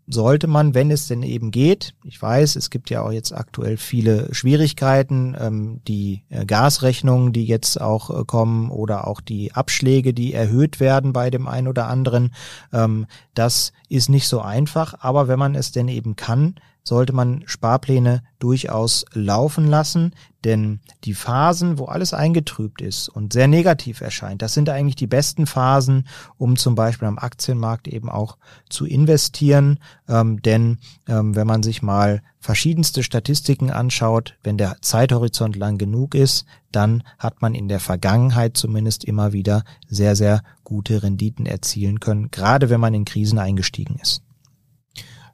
sollte 0.07 0.47
man, 0.47 0.73
wenn 0.73 0.91
es 0.91 1.07
denn 1.07 1.23
eben 1.23 1.51
geht, 1.51 1.93
ich 2.03 2.21
weiß, 2.21 2.57
es 2.57 2.69
gibt 2.69 2.89
ja 2.89 3.01
auch 3.01 3.11
jetzt 3.11 3.31
aktuell 3.31 3.77
viele 3.77 4.33
Schwierigkeiten, 4.33 5.37
ähm, 5.39 5.81
die 5.87 6.23
äh, 6.29 6.45
Gasrechnungen, 6.45 7.31
die 7.31 7.45
jetzt 7.45 7.79
auch 7.79 8.09
äh, 8.09 8.25
kommen 8.25 8.69
oder 8.69 9.07
auch 9.07 9.21
die 9.21 9.53
Abschläge, 9.53 10.13
die 10.13 10.33
erhöht 10.33 10.79
werden 10.81 11.13
bei 11.13 11.29
dem 11.29 11.47
einen 11.47 11.69
oder 11.69 11.87
anderen, 11.87 12.33
ähm, 12.73 13.05
das 13.35 13.71
ist 13.87 14.09
nicht 14.09 14.27
so 14.27 14.41
einfach, 14.41 14.95
aber 14.99 15.29
wenn 15.29 15.39
man 15.39 15.55
es 15.55 15.71
denn 15.71 15.87
eben 15.87 16.17
kann, 16.17 16.55
sollte 16.83 17.13
man 17.13 17.43
Sparpläne 17.45 18.23
durchaus 18.39 19.05
laufen 19.13 19.67
lassen, 19.67 20.13
denn 20.45 20.79
die 21.03 21.13
Phasen, 21.13 21.77
wo 21.77 21.85
alles 21.85 22.13
eingetrübt 22.13 22.81
ist 22.81 23.09
und 23.09 23.33
sehr 23.33 23.47
negativ 23.47 24.01
erscheint, 24.01 24.41
das 24.41 24.53
sind 24.53 24.69
eigentlich 24.69 24.95
die 24.95 25.07
besten 25.07 25.45
Phasen, 25.45 26.07
um 26.37 26.57
zum 26.57 26.75
Beispiel 26.75 27.07
am 27.07 27.17
Aktienmarkt 27.17 27.87
eben 27.87 28.09
auch 28.09 28.37
zu 28.69 28.85
investieren. 28.85 29.79
Ähm, 30.07 30.41
denn 30.41 30.79
ähm, 31.07 31.35
wenn 31.35 31.47
man 31.47 31.63
sich 31.63 31.81
mal 31.81 32.21
verschiedenste 32.39 33.03
Statistiken 33.03 33.71
anschaut, 33.71 34.35
wenn 34.43 34.57
der 34.57 34.77
Zeithorizont 34.81 35.55
lang 35.55 35.77
genug 35.77 36.13
ist, 36.15 36.45
dann 36.71 37.03
hat 37.17 37.41
man 37.41 37.55
in 37.55 37.67
der 37.67 37.79
Vergangenheit 37.79 38.57
zumindest 38.57 39.05
immer 39.05 39.31
wieder 39.31 39.63
sehr, 39.87 40.15
sehr 40.15 40.43
gute 40.63 41.03
Renditen 41.03 41.45
erzielen 41.45 41.99
können, 41.99 42.31
gerade 42.31 42.69
wenn 42.69 42.81
man 42.81 42.93
in 42.93 43.05
Krisen 43.05 43.39
eingestiegen 43.39 43.97
ist. 44.01 44.23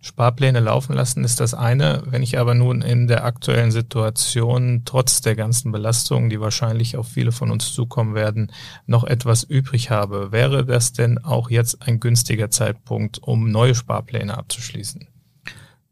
Sparpläne 0.01 0.61
laufen 0.61 0.93
lassen 0.93 1.25
ist 1.25 1.41
das 1.41 1.53
eine. 1.53 2.03
Wenn 2.05 2.23
ich 2.23 2.39
aber 2.39 2.53
nun 2.53 2.81
in 2.81 3.07
der 3.07 3.25
aktuellen 3.25 3.71
Situation 3.71 4.83
trotz 4.85 5.21
der 5.21 5.35
ganzen 5.35 5.71
Belastungen, 5.71 6.29
die 6.29 6.39
wahrscheinlich 6.39 6.95
auf 6.95 7.07
viele 7.07 7.33
von 7.33 7.51
uns 7.51 7.73
zukommen 7.73 8.15
werden, 8.15 8.51
noch 8.85 9.03
etwas 9.03 9.43
übrig 9.43 9.89
habe, 9.89 10.31
wäre 10.31 10.65
das 10.65 10.93
denn 10.93 11.17
auch 11.17 11.49
jetzt 11.49 11.81
ein 11.81 11.99
günstiger 11.99 12.49
Zeitpunkt, 12.49 13.19
um 13.19 13.51
neue 13.51 13.75
Sparpläne 13.75 14.37
abzuschließen? 14.37 15.07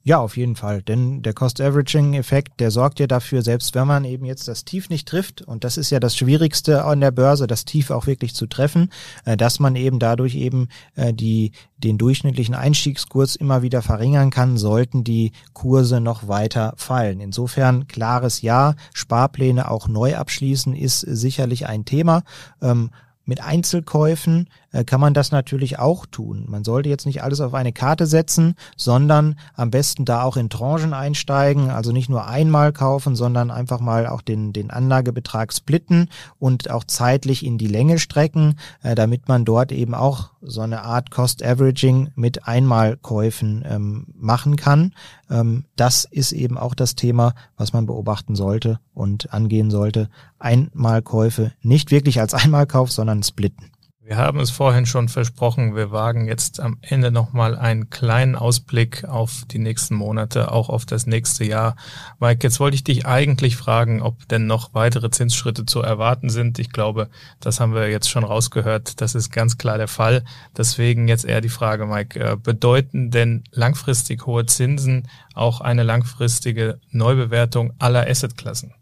Ja, 0.07 0.19
auf 0.19 0.37
jeden 0.37 0.55
Fall. 0.55 0.81
Denn 0.83 1.21
der 1.21 1.33
Cost-Averaging-Effekt, 1.33 2.61
der 2.61 2.71
sorgt 2.71 3.01
ja 3.01 3.07
dafür, 3.07 3.41
selbst 3.41 3.75
wenn 3.75 3.87
man 3.87 4.05
eben 4.05 4.23
jetzt 4.23 4.47
das 4.47 4.63
Tief 4.63 4.89
nicht 4.89 5.05
trifft, 5.05 5.41
und 5.41 5.65
das 5.65 5.75
ist 5.75 5.89
ja 5.89 5.99
das 5.99 6.15
Schwierigste 6.15 6.85
an 6.85 7.01
der 7.01 7.11
Börse, 7.11 7.45
das 7.45 7.65
Tief 7.65 7.91
auch 7.91 8.07
wirklich 8.07 8.33
zu 8.33 8.47
treffen, 8.47 8.89
äh, 9.25 9.35
dass 9.35 9.59
man 9.59 9.75
eben 9.75 9.99
dadurch 9.99 10.35
eben 10.35 10.69
äh, 10.95 11.13
die, 11.13 11.51
den 11.77 11.97
durchschnittlichen 11.97 12.55
Einstiegskurs 12.55 13.35
immer 13.35 13.63
wieder 13.63 13.81
verringern 13.81 14.29
kann, 14.29 14.55
sollten 14.55 15.03
die 15.03 15.33
Kurse 15.51 15.99
noch 15.99 16.29
weiter 16.29 16.73
fallen. 16.77 17.19
Insofern 17.19 17.89
klares 17.89 18.41
Ja, 18.41 18.75
Sparpläne 18.93 19.69
auch 19.69 19.89
neu 19.89 20.15
abschließen 20.15 20.73
ist 20.73 21.01
sicherlich 21.01 21.67
ein 21.67 21.83
Thema. 21.83 22.23
Ähm, 22.61 22.91
mit 23.25 23.43
Einzelkäufen 23.43 24.47
kann 24.85 24.99
man 24.99 25.13
das 25.13 25.31
natürlich 25.31 25.79
auch 25.79 26.05
tun. 26.05 26.45
Man 26.47 26.63
sollte 26.63 26.89
jetzt 26.89 27.05
nicht 27.05 27.23
alles 27.23 27.41
auf 27.41 27.53
eine 27.53 27.73
Karte 27.73 28.05
setzen, 28.05 28.55
sondern 28.75 29.39
am 29.55 29.71
besten 29.71 30.05
da 30.05 30.23
auch 30.23 30.37
in 30.37 30.49
Tranchen 30.49 30.93
einsteigen, 30.93 31.69
also 31.69 31.91
nicht 31.91 32.09
nur 32.09 32.27
einmal 32.27 32.73
kaufen, 32.73 33.15
sondern 33.15 33.51
einfach 33.51 33.79
mal 33.79 34.07
auch 34.07 34.21
den, 34.21 34.53
den 34.53 34.71
Anlagebetrag 34.71 35.53
splitten 35.53 36.09
und 36.39 36.69
auch 36.69 36.83
zeitlich 36.83 37.45
in 37.45 37.57
die 37.57 37.67
Länge 37.67 37.99
strecken, 37.99 38.59
äh, 38.83 38.95
damit 38.95 39.27
man 39.27 39.45
dort 39.45 39.71
eben 39.71 39.93
auch 39.95 40.31
so 40.41 40.61
eine 40.61 40.83
Art 40.83 41.11
Cost 41.11 41.43
Averaging 41.43 42.09
mit 42.15 42.47
Einmalkäufen 42.47 43.63
ähm, 43.67 44.07
machen 44.15 44.55
kann. 44.55 44.93
Ähm, 45.29 45.65
das 45.75 46.05
ist 46.05 46.31
eben 46.31 46.57
auch 46.57 46.73
das 46.73 46.95
Thema, 46.95 47.33
was 47.55 47.73
man 47.73 47.85
beobachten 47.85 48.35
sollte 48.35 48.79
und 48.93 49.33
angehen 49.33 49.71
sollte. 49.71 50.09
Einmalkäufe 50.39 51.53
nicht 51.61 51.91
wirklich 51.91 52.19
als 52.19 52.33
Einmalkauf, 52.33 52.91
sondern 52.91 53.23
splitten. 53.23 53.71
Wir 54.07 54.15
haben 54.15 54.39
es 54.39 54.51
vorhin 54.51 54.85
schon 54.85 55.09
versprochen, 55.09 55.75
wir 55.75 55.91
wagen 55.91 56.27
jetzt 56.27 56.61
am 56.61 56.77
Ende 56.79 57.11
nochmal 57.11 57.57
einen 57.57 57.89
kleinen 57.89 58.37
Ausblick 58.37 59.03
auf 59.03 59.43
die 59.51 59.59
nächsten 59.59 59.95
Monate, 59.95 60.49
auch 60.49 60.69
auf 60.69 60.85
das 60.85 61.07
nächste 61.07 61.43
Jahr. 61.43 61.75
Mike, 62.17 62.39
jetzt 62.41 62.61
wollte 62.61 62.75
ich 62.75 62.85
dich 62.85 63.05
eigentlich 63.05 63.57
fragen, 63.57 64.01
ob 64.01 64.25
denn 64.29 64.47
noch 64.47 64.73
weitere 64.73 65.09
Zinsschritte 65.09 65.65
zu 65.65 65.81
erwarten 65.81 66.29
sind. 66.29 66.57
Ich 66.57 66.71
glaube, 66.71 67.09
das 67.41 67.59
haben 67.59 67.73
wir 67.73 67.89
jetzt 67.89 68.09
schon 68.09 68.23
rausgehört. 68.23 69.01
Das 69.01 69.13
ist 69.13 69.29
ganz 69.29 69.57
klar 69.57 69.77
der 69.77 69.89
Fall. 69.89 70.23
Deswegen 70.55 71.09
jetzt 71.09 71.25
eher 71.25 71.41
die 71.41 71.49
Frage, 71.49 71.85
Mike, 71.85 72.17
äh, 72.17 72.37
bedeuten 72.37 73.11
denn 73.11 73.43
langfristig 73.51 74.25
hohe 74.25 74.45
Zinsen 74.45 75.09
auch 75.33 75.59
eine 75.59 75.83
langfristige 75.83 76.79
Neubewertung 76.91 77.73
aller 77.77 78.07
Assetklassen? 78.07 78.76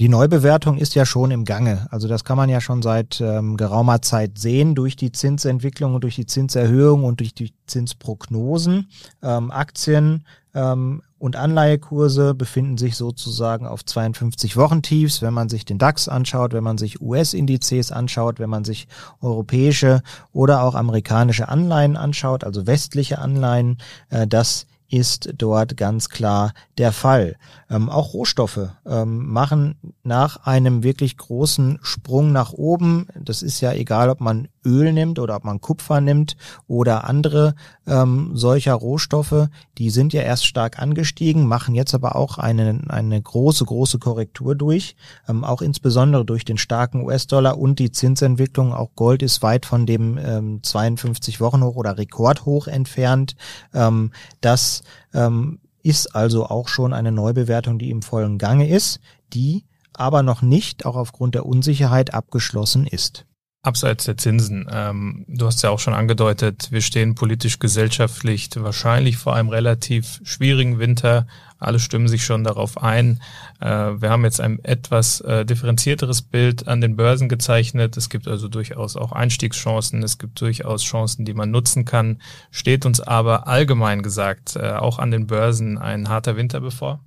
Die 0.00 0.08
Neubewertung 0.08 0.78
ist 0.78 0.94
ja 0.94 1.04
schon 1.04 1.30
im 1.30 1.44
Gange. 1.44 1.86
Also 1.90 2.08
das 2.08 2.24
kann 2.24 2.38
man 2.38 2.48
ja 2.48 2.62
schon 2.62 2.80
seit 2.80 3.20
ähm, 3.20 3.58
geraumer 3.58 4.00
Zeit 4.00 4.38
sehen 4.38 4.74
durch 4.74 4.96
die 4.96 5.12
Zinsentwicklung 5.12 5.94
und 5.94 6.04
durch 6.04 6.16
die 6.16 6.24
Zinserhöhung 6.24 7.04
und 7.04 7.20
durch 7.20 7.34
die 7.34 7.52
Zinsprognosen. 7.66 8.88
Ähm, 9.22 9.50
Aktien 9.50 10.24
ähm, 10.54 11.02
und 11.18 11.36
Anleihekurse 11.36 12.32
befinden 12.32 12.78
sich 12.78 12.96
sozusagen 12.96 13.66
auf 13.66 13.84
52 13.84 14.56
Wochentiefs, 14.56 15.20
wenn 15.20 15.34
man 15.34 15.50
sich 15.50 15.66
den 15.66 15.76
DAX 15.76 16.08
anschaut, 16.08 16.54
wenn 16.54 16.64
man 16.64 16.78
sich 16.78 17.02
US-Indizes 17.02 17.92
anschaut, 17.92 18.38
wenn 18.38 18.48
man 18.48 18.64
sich 18.64 18.88
europäische 19.20 20.00
oder 20.32 20.62
auch 20.62 20.76
amerikanische 20.76 21.50
Anleihen 21.50 21.98
anschaut, 21.98 22.42
also 22.42 22.66
westliche 22.66 23.18
Anleihen. 23.18 23.76
Äh, 24.08 24.26
das 24.26 24.66
ist 24.90 25.30
dort 25.38 25.76
ganz 25.76 26.08
klar 26.08 26.52
der 26.78 26.92
Fall. 26.92 27.36
Ähm, 27.70 27.88
auch 27.88 28.12
Rohstoffe 28.12 28.70
ähm, 28.84 29.26
machen 29.26 29.76
nach 30.02 30.44
einem 30.44 30.82
wirklich 30.82 31.16
großen 31.16 31.78
Sprung 31.82 32.32
nach 32.32 32.52
oben. 32.52 33.06
Das 33.18 33.42
ist 33.42 33.60
ja 33.60 33.72
egal, 33.72 34.10
ob 34.10 34.20
man 34.20 34.48
Öl 34.64 34.92
nimmt 34.92 35.18
oder 35.18 35.36
ob 35.36 35.44
man 35.44 35.60
Kupfer 35.60 36.00
nimmt 36.00 36.36
oder 36.66 37.04
andere 37.04 37.54
ähm, 37.86 38.32
solcher 38.34 38.74
Rohstoffe. 38.74 39.48
Die 39.78 39.90
sind 39.90 40.12
ja 40.12 40.22
erst 40.22 40.46
stark 40.46 40.78
angestiegen, 40.78 41.46
machen 41.46 41.74
jetzt 41.74 41.94
aber 41.94 42.16
auch 42.16 42.38
eine, 42.38 42.80
eine 42.88 43.20
große, 43.20 43.64
große 43.64 43.98
Korrektur 43.98 44.54
durch. 44.54 44.96
Ähm, 45.28 45.44
auch 45.44 45.62
insbesondere 45.62 46.24
durch 46.24 46.44
den 46.44 46.58
starken 46.58 47.04
US-Dollar 47.04 47.58
und 47.58 47.78
die 47.78 47.92
Zinsentwicklung. 47.92 48.72
Auch 48.72 48.90
Gold 48.94 49.22
ist 49.22 49.42
weit 49.42 49.66
von 49.66 49.86
dem 49.86 50.18
ähm, 50.18 50.62
52 50.62 51.40
Wochen 51.40 51.62
hoch 51.62 51.76
oder 51.76 51.98
Rekordhoch 51.98 52.66
entfernt. 52.66 53.36
Ähm, 53.72 54.12
das 54.40 54.82
ähm, 55.14 55.60
ist 55.82 56.14
also 56.14 56.46
auch 56.46 56.68
schon 56.68 56.92
eine 56.92 57.12
Neubewertung, 57.12 57.78
die 57.78 57.90
im 57.90 58.02
vollen 58.02 58.38
Gange 58.38 58.68
ist, 58.68 59.00
die 59.32 59.64
aber 59.94 60.22
noch 60.22 60.42
nicht, 60.42 60.86
auch 60.86 60.96
aufgrund 60.96 61.34
der 61.34 61.46
Unsicherheit, 61.46 62.14
abgeschlossen 62.14 62.86
ist. 62.86 63.26
Abseits 63.62 64.06
der 64.06 64.16
Zinsen, 64.16 64.66
ähm, 64.72 65.26
du 65.28 65.44
hast 65.44 65.62
ja 65.62 65.68
auch 65.68 65.78
schon 65.78 65.92
angedeutet, 65.92 66.68
wir 66.70 66.80
stehen 66.80 67.14
politisch, 67.14 67.58
gesellschaftlich 67.58 68.48
wahrscheinlich 68.56 69.18
vor 69.18 69.34
einem 69.34 69.50
relativ 69.50 70.18
schwierigen 70.22 70.78
Winter. 70.78 71.26
Alle 71.58 71.78
stimmen 71.78 72.08
sich 72.08 72.24
schon 72.24 72.42
darauf 72.42 72.82
ein. 72.82 73.20
Äh, 73.60 73.66
wir 73.68 74.08
haben 74.08 74.24
jetzt 74.24 74.40
ein 74.40 74.64
etwas 74.64 75.20
äh, 75.20 75.44
differenzierteres 75.44 76.22
Bild 76.22 76.68
an 76.68 76.80
den 76.80 76.96
Börsen 76.96 77.28
gezeichnet. 77.28 77.98
Es 77.98 78.08
gibt 78.08 78.28
also 78.28 78.48
durchaus 78.48 78.96
auch 78.96 79.12
Einstiegschancen. 79.12 80.02
Es 80.02 80.16
gibt 80.16 80.40
durchaus 80.40 80.82
Chancen, 80.82 81.26
die 81.26 81.34
man 81.34 81.50
nutzen 81.50 81.84
kann. 81.84 82.22
Steht 82.50 82.86
uns 82.86 83.02
aber 83.02 83.46
allgemein 83.46 84.02
gesagt 84.02 84.56
äh, 84.56 84.72
auch 84.72 84.98
an 84.98 85.10
den 85.10 85.26
Börsen 85.26 85.76
ein 85.76 86.08
harter 86.08 86.34
Winter 86.34 86.60
bevor? 86.60 87.04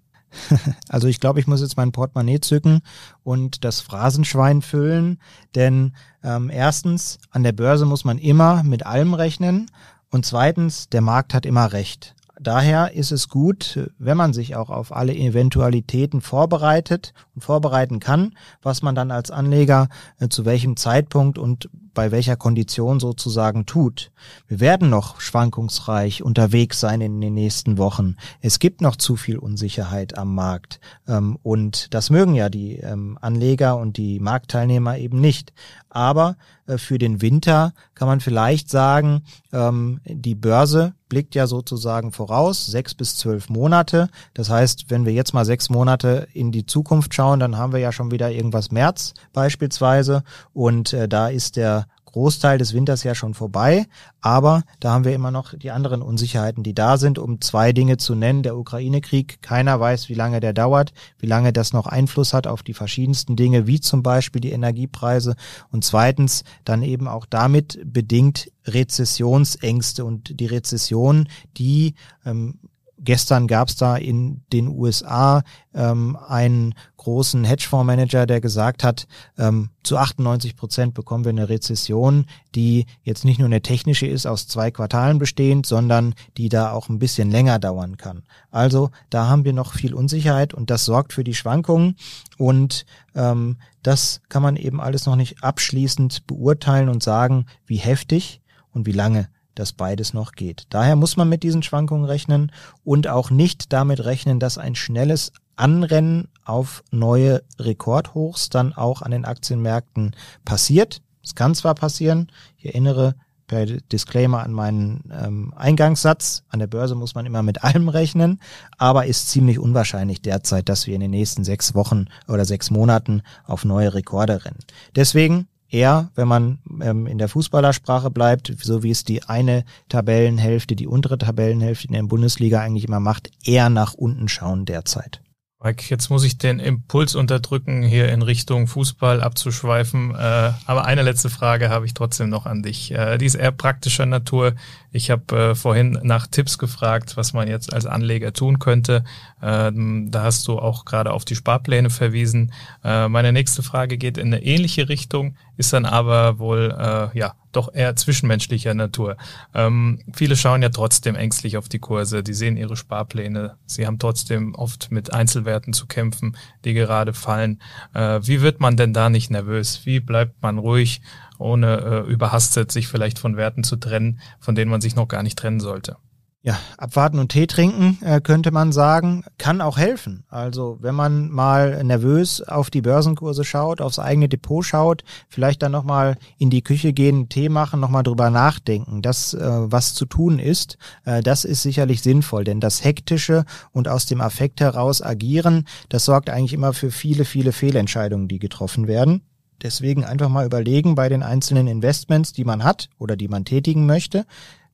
Also 0.90 1.08
ich 1.08 1.20
glaube, 1.20 1.40
ich 1.40 1.48
muss 1.48 1.62
jetzt 1.62 1.78
mein 1.78 1.92
Portemonnaie 1.92 2.40
zücken 2.40 2.82
und 3.24 3.64
das 3.64 3.82
Phrasenschwein 3.82 4.62
füllen, 4.62 5.20
denn 5.56 5.94
ähm, 6.24 6.50
erstens, 6.50 7.20
an 7.32 7.44
der 7.44 7.52
Börse 7.52 7.86
muss 7.86 8.06
man 8.06 8.18
immer 8.18 8.64
mit 8.64 8.86
allem 8.86 9.14
rechnen 9.14 9.70
und 10.10 10.26
zweitens, 10.26 10.90
der 10.90 11.02
Markt 11.02 11.34
hat 11.34 11.46
immer 11.46 11.74
recht. 11.74 12.16
Daher 12.40 12.94
ist 12.94 13.12
es 13.12 13.30
gut, 13.30 13.90
wenn 14.00 14.18
man 14.18 14.34
sich 14.34 14.56
auch 14.56 14.70
auf 14.70 14.94
alle 14.94 15.16
Eventualitäten 15.16 16.20
vorbereitet 16.20 17.14
und 17.36 17.44
vorbereiten 17.44 18.00
kann, 18.00 18.34
was 18.62 18.82
man 18.82 18.96
dann 18.96 19.12
als 19.12 19.32
Anleger 19.32 19.88
äh, 20.20 20.28
zu 20.30 20.44
welchem 20.46 20.76
Zeitpunkt 20.76 21.38
und 21.38 21.70
bei 21.94 22.12
welcher 22.12 22.36
Kondition 22.36 23.00
sozusagen 23.00 23.66
tut. 23.66 24.12
Wir 24.48 24.60
werden 24.60 24.90
noch 24.90 25.22
schwankungsreich 25.22 26.24
unterwegs 26.24 26.80
sein 26.80 27.02
in 27.02 27.22
den 27.22 27.34
nächsten 27.34 27.78
Wochen. 27.78 28.16
Es 28.42 28.60
gibt 28.60 28.82
noch 28.82 28.96
zu 28.96 29.16
viel 29.16 29.38
Unsicherheit 29.38 30.18
am 30.18 30.36
Markt. 30.36 30.80
Ähm, 31.08 31.38
und 31.44 31.94
das 31.94 32.10
mögen 32.10 32.36
ja 32.36 32.50
die 32.50 32.78
ähm, 32.78 33.18
Anleger 33.22 33.78
und 33.78 33.98
die 33.98 34.20
Marktteilnehmer 34.20 34.98
eben 34.98 35.20
nicht. 35.20 35.54
Aber 35.90 36.38
äh, 36.66 36.78
für 36.78 36.98
den 36.98 37.22
Winter 37.22 37.74
kann 37.96 38.08
man 38.08 38.20
vielleicht 38.20 38.70
sagen, 38.70 39.24
ähm, 39.52 40.02
die 40.06 40.36
Börse 40.36 40.94
blickt 41.10 41.36
ja 41.36 41.48
sozusagen 41.48 42.12
voraus, 42.12 42.66
sechs 42.66 42.94
bis 42.94 43.18
zwölf 43.18 43.50
Monate. 43.50 44.10
Das 44.34 44.50
heißt, 44.50 44.90
wenn 44.90 45.06
wir 45.06 45.14
jetzt 45.14 45.34
mal 45.34 45.46
sechs 45.46 45.70
Monate 45.70 46.28
in 46.34 46.52
die 46.52 46.66
Zukunft 46.66 47.14
schauen, 47.14 47.40
dann 47.40 47.58
haben 47.58 47.74
wir 47.74 47.80
ja 47.80 47.92
schon 47.92 48.12
wieder 48.12 48.32
irgendwas 48.32 48.72
März 48.72 49.14
beispielsweise. 49.34 50.24
Und 50.54 50.94
äh, 50.94 51.08
da 51.08 51.28
ist 51.28 51.56
der 51.56 51.88
Großteil 52.14 52.60
des 52.60 52.74
Winters 52.74 53.04
ja 53.04 53.16
schon 53.16 53.34
vorbei, 53.34 53.88
aber 54.22 54.64
da 54.80 54.94
haben 54.94 55.04
wir 55.04 55.14
immer 55.14 55.32
noch 55.32 55.54
die 55.58 55.72
anderen 55.72 56.02
Unsicherheiten, 56.02 56.64
die 56.64 56.76
da 56.76 56.98
sind, 56.98 57.20
um 57.20 57.42
zwei 57.42 57.74
Dinge 57.74 57.98
zu 57.98 58.14
nennen. 58.16 58.44
Der 58.44 58.56
Ukraine-Krieg, 58.56 59.42
keiner 59.42 59.80
weiß, 59.80 60.10
wie 60.10 60.14
lange 60.14 60.40
der 60.40 60.54
dauert, 60.54 60.94
wie 61.18 61.26
lange 61.26 61.52
das 61.52 61.74
noch 61.74 61.88
Einfluss 61.88 62.34
hat 62.34 62.46
auf 62.46 62.62
die 62.64 62.76
verschiedensten 62.76 63.36
Dinge, 63.36 63.68
wie 63.68 63.82
zum 63.82 64.04
Beispiel 64.04 64.42
die 64.42 64.52
Energiepreise. 64.52 65.36
Und 65.72 65.84
zweitens 65.84 66.44
dann 66.66 66.84
eben 66.84 67.08
auch 67.08 67.26
damit 67.26 67.80
bedingt 67.84 68.52
Rezessionsängste 68.66 70.06
und 70.06 70.40
die 70.40 70.46
Rezession, 70.46 71.28
die 71.58 71.96
ähm, 72.26 72.60
Gestern 73.04 73.48
gab 73.48 73.68
es 73.68 73.76
da 73.76 73.98
in 73.98 74.42
den 74.54 74.68
USA 74.68 75.44
ähm, 75.74 76.18
einen 76.28 76.74
großen 76.98 77.44
Hedgefondsmanager, 77.44 78.26
der 78.26 78.40
gesagt 78.40 78.84
hat, 78.84 79.08
ähm, 79.38 79.70
zu 79.84 79.98
98 79.98 80.56
Prozent 80.56 80.94
bekommen 80.94 81.26
wir 81.26 81.32
eine 81.32 81.50
Rezession, 81.50 82.26
die 82.56 82.86
jetzt 83.04 83.26
nicht 83.26 83.40
nur 83.40 83.48
eine 83.48 83.62
technische 83.62 84.08
ist, 84.08 84.26
aus 84.26 84.48
zwei 84.48 84.72
Quartalen 84.72 85.20
bestehend, 85.20 85.66
sondern 85.66 86.16
die 86.38 86.48
da 86.48 86.72
auch 86.72 86.88
ein 86.88 87.00
bisschen 87.00 87.30
länger 87.30 87.60
dauern 87.60 87.98
kann. 87.98 88.24
Also 88.52 88.90
da 89.10 89.28
haben 89.28 89.44
wir 89.44 89.54
noch 89.54 89.74
viel 89.74 89.94
Unsicherheit 89.94 90.54
und 90.54 90.70
das 90.70 90.86
sorgt 90.86 91.12
für 91.12 91.26
die 91.26 91.36
Schwankungen 91.36 91.98
und 92.38 92.86
ähm, 93.16 93.58
das 93.82 94.22
kann 94.30 94.42
man 94.42 94.56
eben 94.56 94.80
alles 94.80 95.06
noch 95.06 95.18
nicht 95.18 95.44
abschließend 95.44 96.26
beurteilen 96.26 96.88
und 96.88 97.04
sagen, 97.04 97.48
wie 97.66 97.78
heftig 97.78 98.42
und 98.72 98.86
wie 98.86 98.94
lange 98.94 99.28
dass 99.56 99.74
beides 99.74 100.14
noch 100.14 100.34
geht. 100.34 100.66
Daher 100.70 100.96
muss 100.96 101.18
man 101.18 101.30
mit 101.30 101.44
diesen 101.44 101.64
Schwankungen 101.64 102.06
rechnen 102.06 102.52
und 102.84 103.08
auch 103.08 103.30
nicht 103.30 103.74
damit 103.74 104.04
rechnen, 104.04 104.40
dass 104.40 104.58
ein 104.58 104.76
schnelles 104.76 105.32
Anrennen 105.56 106.30
auf 106.46 106.84
neue 106.92 107.44
Rekordhochs 107.60 108.50
dann 108.50 108.74
auch 108.74 109.02
an 109.02 109.12
den 109.12 109.26
Aktienmärkten 109.26 110.16
passiert. 110.46 111.02
Es 111.24 111.36
kann 111.36 111.56
zwar 111.56 111.76
passieren, 111.76 112.32
ich 112.58 112.66
erinnere 112.66 113.16
per 113.48 113.66
Disclaimer 113.66 114.42
an 114.44 114.52
meinen 114.52 115.12
ähm, 115.12 115.54
Eingangssatz. 115.56 116.44
An 116.50 116.60
der 116.60 116.68
Börse 116.68 116.96
muss 116.96 117.14
man 117.14 117.26
immer 117.26 117.44
mit 117.44 117.64
allem 117.64 117.90
rechnen, 117.90 118.40
aber 118.78 119.06
ist 119.06 119.30
ziemlich 119.30 119.60
unwahrscheinlich 119.60 120.22
derzeit, 120.22 120.70
dass 120.70 120.88
wir 120.88 120.96
in 120.96 121.02
den 121.02 121.12
nächsten 121.12 121.44
sechs 121.44 121.76
Wochen 121.76 122.06
oder 122.28 122.46
sechs 122.46 122.72
Monaten 122.72 123.22
auf 123.46 123.66
neue 123.66 123.94
Rekorde 123.94 124.46
rennen. 124.46 124.60
Deswegen 124.96 125.48
eher, 125.74 126.12
wenn 126.16 126.28
man 126.28 126.60
ähm, 126.82 127.08
in 127.08 127.18
der 127.18 127.28
Fußballersprache 127.28 128.12
bleibt, 128.12 128.54
so 128.62 128.84
wie 128.84 128.92
es 128.92 129.04
die 129.04 129.24
eine 129.24 129.66
Tabellenhälfte, 129.90 130.76
die 130.76 130.88
untere 130.88 131.18
Tabellenhälfte 131.18 131.88
in 131.88 131.94
der 131.94 132.04
Bundesliga 132.04 132.62
eigentlich 132.62 132.86
immer 132.86 133.00
macht, 133.00 133.32
eher 133.44 133.70
nach 133.70 133.94
unten 133.94 134.30
schauen 134.30 134.66
derzeit. 134.66 135.24
Mike, 135.64 135.86
jetzt 135.88 136.10
muss 136.10 136.26
ich 136.26 136.38
den 136.38 136.60
Impuls 136.60 137.16
unterdrücken, 137.16 137.84
hier 137.84 138.10
in 138.10 138.22
Richtung 138.22 138.68
Fußball 138.68 139.22
abzuschweifen. 139.22 140.12
Äh, 140.14 140.52
aber 140.66 140.84
eine 140.84 141.04
letzte 141.04 141.30
Frage 141.30 141.70
habe 141.70 141.86
ich 141.86 141.94
trotzdem 141.94 142.28
noch 142.28 142.46
an 142.46 142.64
dich. 142.64 142.92
Äh, 142.92 143.18
die 143.18 143.26
ist 143.26 143.36
eher 143.36 143.54
praktischer 143.54 144.06
Natur. 144.06 144.56
Ich 144.92 145.10
habe 145.10 145.52
äh, 145.52 145.56
vorhin 145.56 145.98
nach 146.04 146.28
Tipps 146.28 146.58
gefragt, 146.58 147.16
was 147.16 147.32
man 147.32 147.48
jetzt 147.48 147.72
als 147.72 147.86
Anleger 147.86 148.34
tun 148.34 148.60
könnte. 148.60 149.06
Ähm, 149.42 150.12
da 150.12 150.24
hast 150.24 150.46
du 150.50 150.60
auch 150.60 150.84
gerade 150.84 151.14
auf 151.14 151.24
die 151.24 151.36
Sparpläne 151.36 151.90
verwiesen. 151.90 152.52
Äh, 152.84 153.08
meine 153.08 153.32
nächste 153.32 153.64
Frage 153.64 153.98
geht 153.98 154.18
in 154.18 154.34
eine 154.34 154.44
ähnliche 154.44 154.90
Richtung, 154.90 155.38
ist 155.58 155.74
dann 155.74 155.86
aber 155.86 156.40
wohl 156.40 156.76
äh, 156.78 157.18
ja 157.18 157.36
doch 157.52 157.74
eher 157.74 157.96
zwischenmenschlicher 157.96 158.74
Natur. 158.74 159.18
Ähm, 159.54 160.00
viele 160.14 160.36
schauen 160.36 160.62
ja 160.62 160.70
trotzdem 160.70 161.16
ängstlich 161.16 161.58
auf 161.58 161.70
die 161.70 161.80
Kurse, 161.80 162.24
die 162.24 162.34
sehen 162.34 162.58
ihre 162.58 162.76
Sparpläne, 162.76 163.58
sie 163.66 163.86
haben 163.86 164.00
trotzdem 164.00 164.56
oft 164.56 164.92
mit 164.92 165.14
Einzelwerten 165.14 165.74
zu 165.74 165.86
kämpfen, 165.86 166.36
die 166.66 166.74
gerade 166.74 167.14
fallen. 167.14 167.62
Äh, 167.94 168.20
wie 168.24 168.42
wird 168.42 168.60
man 168.60 168.78
denn 168.78 168.94
da 168.94 169.10
nicht 169.10 169.30
nervös? 169.30 169.86
Wie 169.86 170.00
bleibt 170.00 170.42
man 170.42 170.58
ruhig, 170.58 171.02
ohne 171.38 172.06
äh, 172.08 172.12
überhastet 172.12 172.72
sich 172.72 172.88
vielleicht 172.88 173.20
von 173.20 173.38
Werten 173.38 173.64
zu 173.64 173.76
trennen, 173.76 174.20
von 174.40 174.56
denen 174.56 174.72
man 174.72 174.82
sich 174.82 174.96
noch 174.96 175.08
gar 175.08 175.24
nicht 175.24 175.38
trennen 175.38 175.60
sollte? 175.60 175.98
Ja, 176.46 176.60
abwarten 176.78 177.20
und 177.20 177.30
Tee 177.30 177.48
trinken, 177.48 178.00
äh, 178.02 178.20
könnte 178.20 178.52
man 178.52 178.74
sagen, 178.74 179.24
kann 179.38 179.62
auch 179.62 179.78
helfen. 179.78 180.26
Also 180.28 180.78
wenn 180.82 180.94
man 180.94 181.30
mal 181.30 181.82
nervös 181.86 182.42
auf 182.42 182.70
die 182.70 182.82
Börsenkurse 182.82 183.46
schaut, 183.46 183.80
aufs 183.80 183.98
eigene 183.98 184.28
Depot 184.28 184.66
schaut, 184.66 185.06
vielleicht 185.30 185.64
dann 185.64 185.72
nochmal 185.72 186.18
in 186.38 186.50
die 186.50 186.62
Küche 186.62 186.92
gehen, 186.92 187.30
Tee 187.30 187.48
machen, 187.48 187.80
nochmal 187.80 188.04
drüber 188.04 188.30
nachdenken, 188.30 189.02
das, 189.02 189.34
äh, 189.34 189.40
was 189.42 189.94
zu 189.94 190.06
tun 190.06 190.38
ist, 190.38 190.78
äh, 191.06 191.24
das 191.24 191.46
ist 191.46 191.62
sicherlich 191.62 192.02
sinnvoll, 192.02 192.44
denn 192.44 192.60
das 192.60 192.84
Hektische 192.84 193.46
und 193.72 193.88
aus 193.88 194.06
dem 194.06 194.20
Affekt 194.20 194.60
heraus 194.60 195.02
agieren, 195.02 195.66
das 195.88 196.04
sorgt 196.04 196.30
eigentlich 196.30 196.52
immer 196.52 196.74
für 196.74 196.92
viele, 196.92 197.24
viele 197.24 197.54
Fehlentscheidungen, 197.54 198.28
die 198.28 198.40
getroffen 198.40 198.88
werden. 198.90 199.22
Deswegen 199.62 200.04
einfach 200.04 200.28
mal 200.28 200.46
überlegen 200.46 200.96
bei 200.96 201.08
den 201.08 201.24
einzelnen 201.24 201.68
Investments, 201.68 202.34
die 202.34 202.44
man 202.44 202.66
hat 202.66 202.90
oder 203.00 203.16
die 203.16 203.30
man 203.30 203.46
tätigen 203.46 203.86
möchte, 203.86 204.26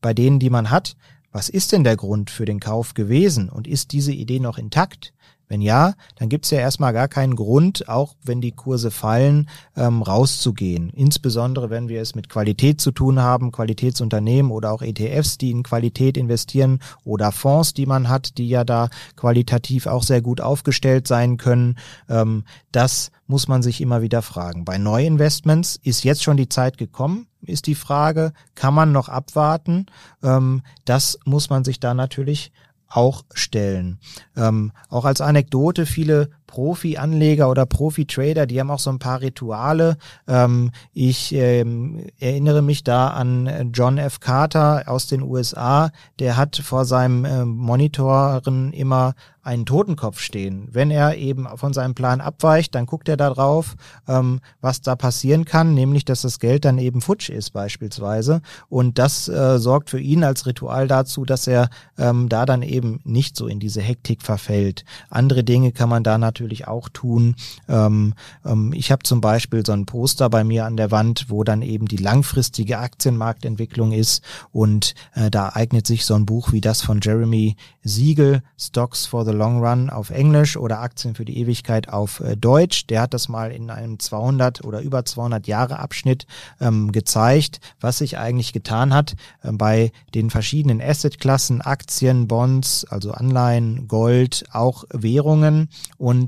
bei 0.01 0.15
denen, 0.15 0.39
die 0.39 0.49
man 0.49 0.71
hat, 0.71 0.95
was 1.31 1.49
ist 1.49 1.71
denn 1.71 1.83
der 1.83 1.95
Grund 1.95 2.29
für 2.29 2.45
den 2.45 2.59
Kauf 2.59 2.93
gewesen 2.93 3.49
und 3.49 3.67
ist 3.67 3.91
diese 3.91 4.11
Idee 4.11 4.39
noch 4.39 4.57
intakt? 4.57 5.13
Wenn 5.49 5.61
ja, 5.61 5.95
dann 6.15 6.29
gibt 6.29 6.45
es 6.45 6.51
ja 6.51 6.59
erstmal 6.59 6.93
gar 6.93 7.07
keinen 7.07 7.35
Grund, 7.35 7.89
auch 7.89 8.15
wenn 8.23 8.39
die 8.39 8.51
Kurse 8.51 8.91
fallen, 8.91 9.49
ähm, 9.75 10.03
rauszugehen. 10.03 10.91
Insbesondere 10.91 11.71
wenn 11.71 11.89
wir 11.89 12.01
es 12.01 12.13
mit 12.13 12.29
Qualität 12.29 12.79
zu 12.79 12.91
tun 12.91 13.19
haben, 13.19 13.51
Qualitätsunternehmen 13.51 14.51
oder 14.51 14.71
auch 14.71 14.83
ETFs, 14.83 15.39
die 15.39 15.49
in 15.49 15.63
Qualität 15.63 16.17
investieren 16.17 16.79
oder 17.03 17.31
Fonds, 17.31 17.73
die 17.73 17.87
man 17.87 18.09
hat, 18.09 18.37
die 18.37 18.47
ja 18.47 18.63
da 18.63 18.89
qualitativ 19.15 19.87
auch 19.87 20.03
sehr 20.03 20.21
gut 20.21 20.39
aufgestellt 20.39 21.07
sein 21.07 21.37
können. 21.37 21.77
Ähm, 22.07 22.43
das 22.71 23.09
muss 23.25 23.47
man 23.47 23.63
sich 23.63 23.81
immer 23.81 24.03
wieder 24.03 24.21
fragen. 24.21 24.65
Bei 24.65 24.77
Neuinvestments 24.77 25.79
ist 25.81 26.03
jetzt 26.03 26.21
schon 26.23 26.37
die 26.37 26.49
Zeit 26.49 26.77
gekommen, 26.77 27.25
ist 27.41 27.65
die 27.65 27.75
Frage, 27.75 28.33
kann 28.53 28.73
man 28.75 28.91
noch 28.91 29.09
abwarten? 29.09 29.87
Ähm, 30.21 30.61
das 30.85 31.17
muss 31.25 31.49
man 31.49 31.63
sich 31.63 31.79
da 31.79 31.95
natürlich 31.95 32.51
auch 32.89 33.23
stellen. 33.33 33.99
Ähm, 34.35 34.71
auch 34.89 35.05
als 35.05 35.21
Anekdote, 35.21 35.85
viele 35.85 36.29
Profi-Anleger 36.49 37.49
oder 37.49 37.67
Profi-Trader, 37.67 38.47
die 38.47 38.59
haben 38.59 38.71
auch 38.71 38.79
so 38.79 38.89
ein 38.89 38.97
paar 38.97 39.21
Rituale. 39.21 39.97
Ähm, 40.27 40.71
ich 40.93 41.33
ähm, 41.35 42.07
erinnere 42.19 42.63
mich 42.63 42.83
da 42.83 43.09
an 43.09 43.71
John 43.71 43.99
F. 43.99 44.19
Carter 44.19 44.83
aus 44.87 45.05
den 45.05 45.21
USA, 45.21 45.91
der 46.17 46.37
hat 46.37 46.57
vor 46.57 46.85
seinem 46.85 47.23
äh, 47.23 47.45
Monitoren 47.45 48.73
immer 48.73 49.13
einen 49.49 49.65
Totenkopf 49.65 50.19
stehen. 50.19 50.67
Wenn 50.71 50.91
er 50.91 51.17
eben 51.17 51.47
von 51.55 51.73
seinem 51.73 51.95
Plan 51.95 52.21
abweicht, 52.21 52.75
dann 52.75 52.85
guckt 52.85 53.09
er 53.09 53.17
da 53.17 53.29
drauf, 53.29 53.75
ähm, 54.07 54.41
was 54.61 54.81
da 54.81 54.95
passieren 54.95 55.45
kann, 55.45 55.73
nämlich 55.73 56.05
dass 56.05 56.21
das 56.21 56.39
Geld 56.39 56.65
dann 56.65 56.77
eben 56.77 57.01
futsch 57.01 57.29
ist 57.29 57.51
beispielsweise. 57.51 58.41
Und 58.67 58.99
das 58.99 59.27
äh, 59.27 59.57
sorgt 59.57 59.89
für 59.89 59.99
ihn 59.99 60.23
als 60.23 60.45
Ritual 60.45 60.87
dazu, 60.87 61.25
dass 61.25 61.47
er 61.47 61.69
ähm, 61.97 62.29
da 62.29 62.45
dann 62.45 62.61
eben 62.61 62.99
nicht 63.05 63.35
so 63.35 63.47
in 63.47 63.59
diese 63.59 63.81
Hektik 63.81 64.21
verfällt. 64.21 64.83
Andere 65.09 65.43
Dinge 65.43 65.71
kann 65.71 65.89
man 65.89 66.03
da 66.03 66.17
natürlich 66.17 66.38
auch 66.67 66.89
tun. 66.89 67.35
Ähm, 67.67 68.13
ähm, 68.45 68.73
ich 68.73 68.91
habe 68.91 69.03
zum 69.03 69.21
Beispiel 69.21 69.65
so 69.65 69.73
ein 69.73 69.85
Poster 69.85 70.29
bei 70.29 70.43
mir 70.43 70.65
an 70.65 70.77
der 70.77 70.91
Wand, 70.91 71.25
wo 71.29 71.43
dann 71.43 71.61
eben 71.61 71.87
die 71.87 71.97
langfristige 71.97 72.79
Aktienmarktentwicklung 72.79 73.91
ist 73.91 74.23
und 74.51 74.93
äh, 75.15 75.29
da 75.29 75.49
eignet 75.53 75.87
sich 75.87 76.05
so 76.05 76.15
ein 76.15 76.25
Buch 76.25 76.51
wie 76.51 76.61
das 76.61 76.81
von 76.81 76.99
Jeremy 77.01 77.55
Siegel, 77.83 78.43
Stocks 78.57 79.05
for 79.05 79.25
the 79.25 79.31
Long 79.31 79.63
Run 79.63 79.89
auf 79.89 80.09
Englisch 80.09 80.57
oder 80.57 80.79
Aktien 80.79 81.15
für 81.15 81.25
die 81.25 81.37
Ewigkeit 81.37 81.89
auf 81.89 82.19
äh, 82.19 82.35
Deutsch. 82.35 82.87
Der 82.87 83.01
hat 83.01 83.13
das 83.13 83.29
mal 83.29 83.51
in 83.51 83.69
einem 83.69 83.99
200 83.99 84.63
oder 84.63 84.81
über 84.81 85.05
200 85.05 85.47
Jahre 85.47 85.79
Abschnitt 85.79 86.27
ähm, 86.59 86.91
gezeigt, 86.91 87.59
was 87.79 87.99
sich 87.99 88.17
eigentlich 88.17 88.53
getan 88.53 88.93
hat 88.93 89.15
äh, 89.43 89.51
bei 89.51 89.91
den 90.13 90.29
verschiedenen 90.29 90.81
Assetklassen, 90.81 91.61
Aktien, 91.61 92.27
Bonds, 92.27 92.85
also 92.85 93.11
Anleihen, 93.11 93.87
Gold, 93.87 94.45
auch 94.51 94.83
Währungen 94.91 95.69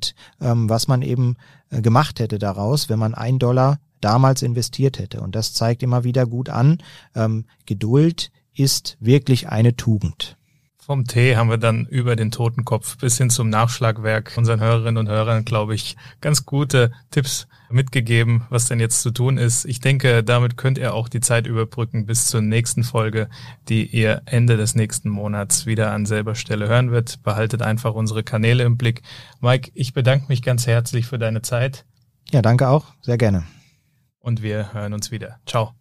und 0.01 0.15
ähm, 0.41 0.69
was 0.69 0.87
man 0.87 1.01
eben 1.01 1.35
äh, 1.69 1.81
gemacht 1.81 2.19
hätte 2.19 2.39
daraus, 2.39 2.89
wenn 2.89 2.99
man 2.99 3.13
ein 3.13 3.39
Dollar 3.39 3.79
damals 3.99 4.41
investiert 4.41 4.99
hätte. 4.99 5.21
Und 5.21 5.35
das 5.35 5.53
zeigt 5.53 5.83
immer 5.83 6.03
wieder 6.03 6.25
gut 6.25 6.49
an, 6.49 6.79
ähm, 7.15 7.45
Geduld 7.65 8.31
ist 8.53 8.97
wirklich 8.99 9.49
eine 9.49 9.75
Tugend. 9.75 10.37
Vom 10.91 11.05
Tee 11.05 11.37
haben 11.37 11.49
wir 11.49 11.57
dann 11.57 11.85
über 11.85 12.17
den 12.17 12.31
Totenkopf 12.31 12.97
bis 12.97 13.17
hin 13.17 13.29
zum 13.29 13.49
Nachschlagwerk 13.49 14.33
unseren 14.35 14.59
Hörerinnen 14.59 14.97
und 14.97 15.07
Hörern, 15.07 15.45
glaube 15.45 15.73
ich, 15.73 15.95
ganz 16.19 16.45
gute 16.45 16.91
Tipps 17.11 17.47
mitgegeben, 17.69 18.45
was 18.49 18.65
denn 18.65 18.81
jetzt 18.81 19.01
zu 19.01 19.11
tun 19.11 19.37
ist. 19.37 19.63
Ich 19.63 19.79
denke, 19.79 20.21
damit 20.21 20.57
könnt 20.57 20.77
ihr 20.77 20.93
auch 20.93 21.07
die 21.07 21.21
Zeit 21.21 21.47
überbrücken 21.47 22.05
bis 22.07 22.25
zur 22.25 22.41
nächsten 22.41 22.83
Folge, 22.83 23.29
die 23.69 23.85
ihr 23.85 24.23
Ende 24.25 24.57
des 24.57 24.75
nächsten 24.75 25.07
Monats 25.07 25.65
wieder 25.65 25.93
an 25.93 26.05
selber 26.05 26.35
Stelle 26.35 26.67
hören 26.67 26.91
wird. 26.91 27.23
Behaltet 27.23 27.61
einfach 27.61 27.93
unsere 27.93 28.23
Kanäle 28.23 28.65
im 28.65 28.75
Blick. 28.75 29.01
Mike, 29.39 29.71
ich 29.73 29.93
bedanke 29.93 30.25
mich 30.27 30.41
ganz 30.41 30.67
herzlich 30.67 31.07
für 31.07 31.17
deine 31.17 31.41
Zeit. 31.41 31.85
Ja, 32.31 32.41
danke 32.41 32.67
auch. 32.67 32.87
Sehr 32.99 33.17
gerne. 33.17 33.45
Und 34.19 34.41
wir 34.41 34.73
hören 34.73 34.91
uns 34.91 35.09
wieder. 35.09 35.37
Ciao. 35.45 35.71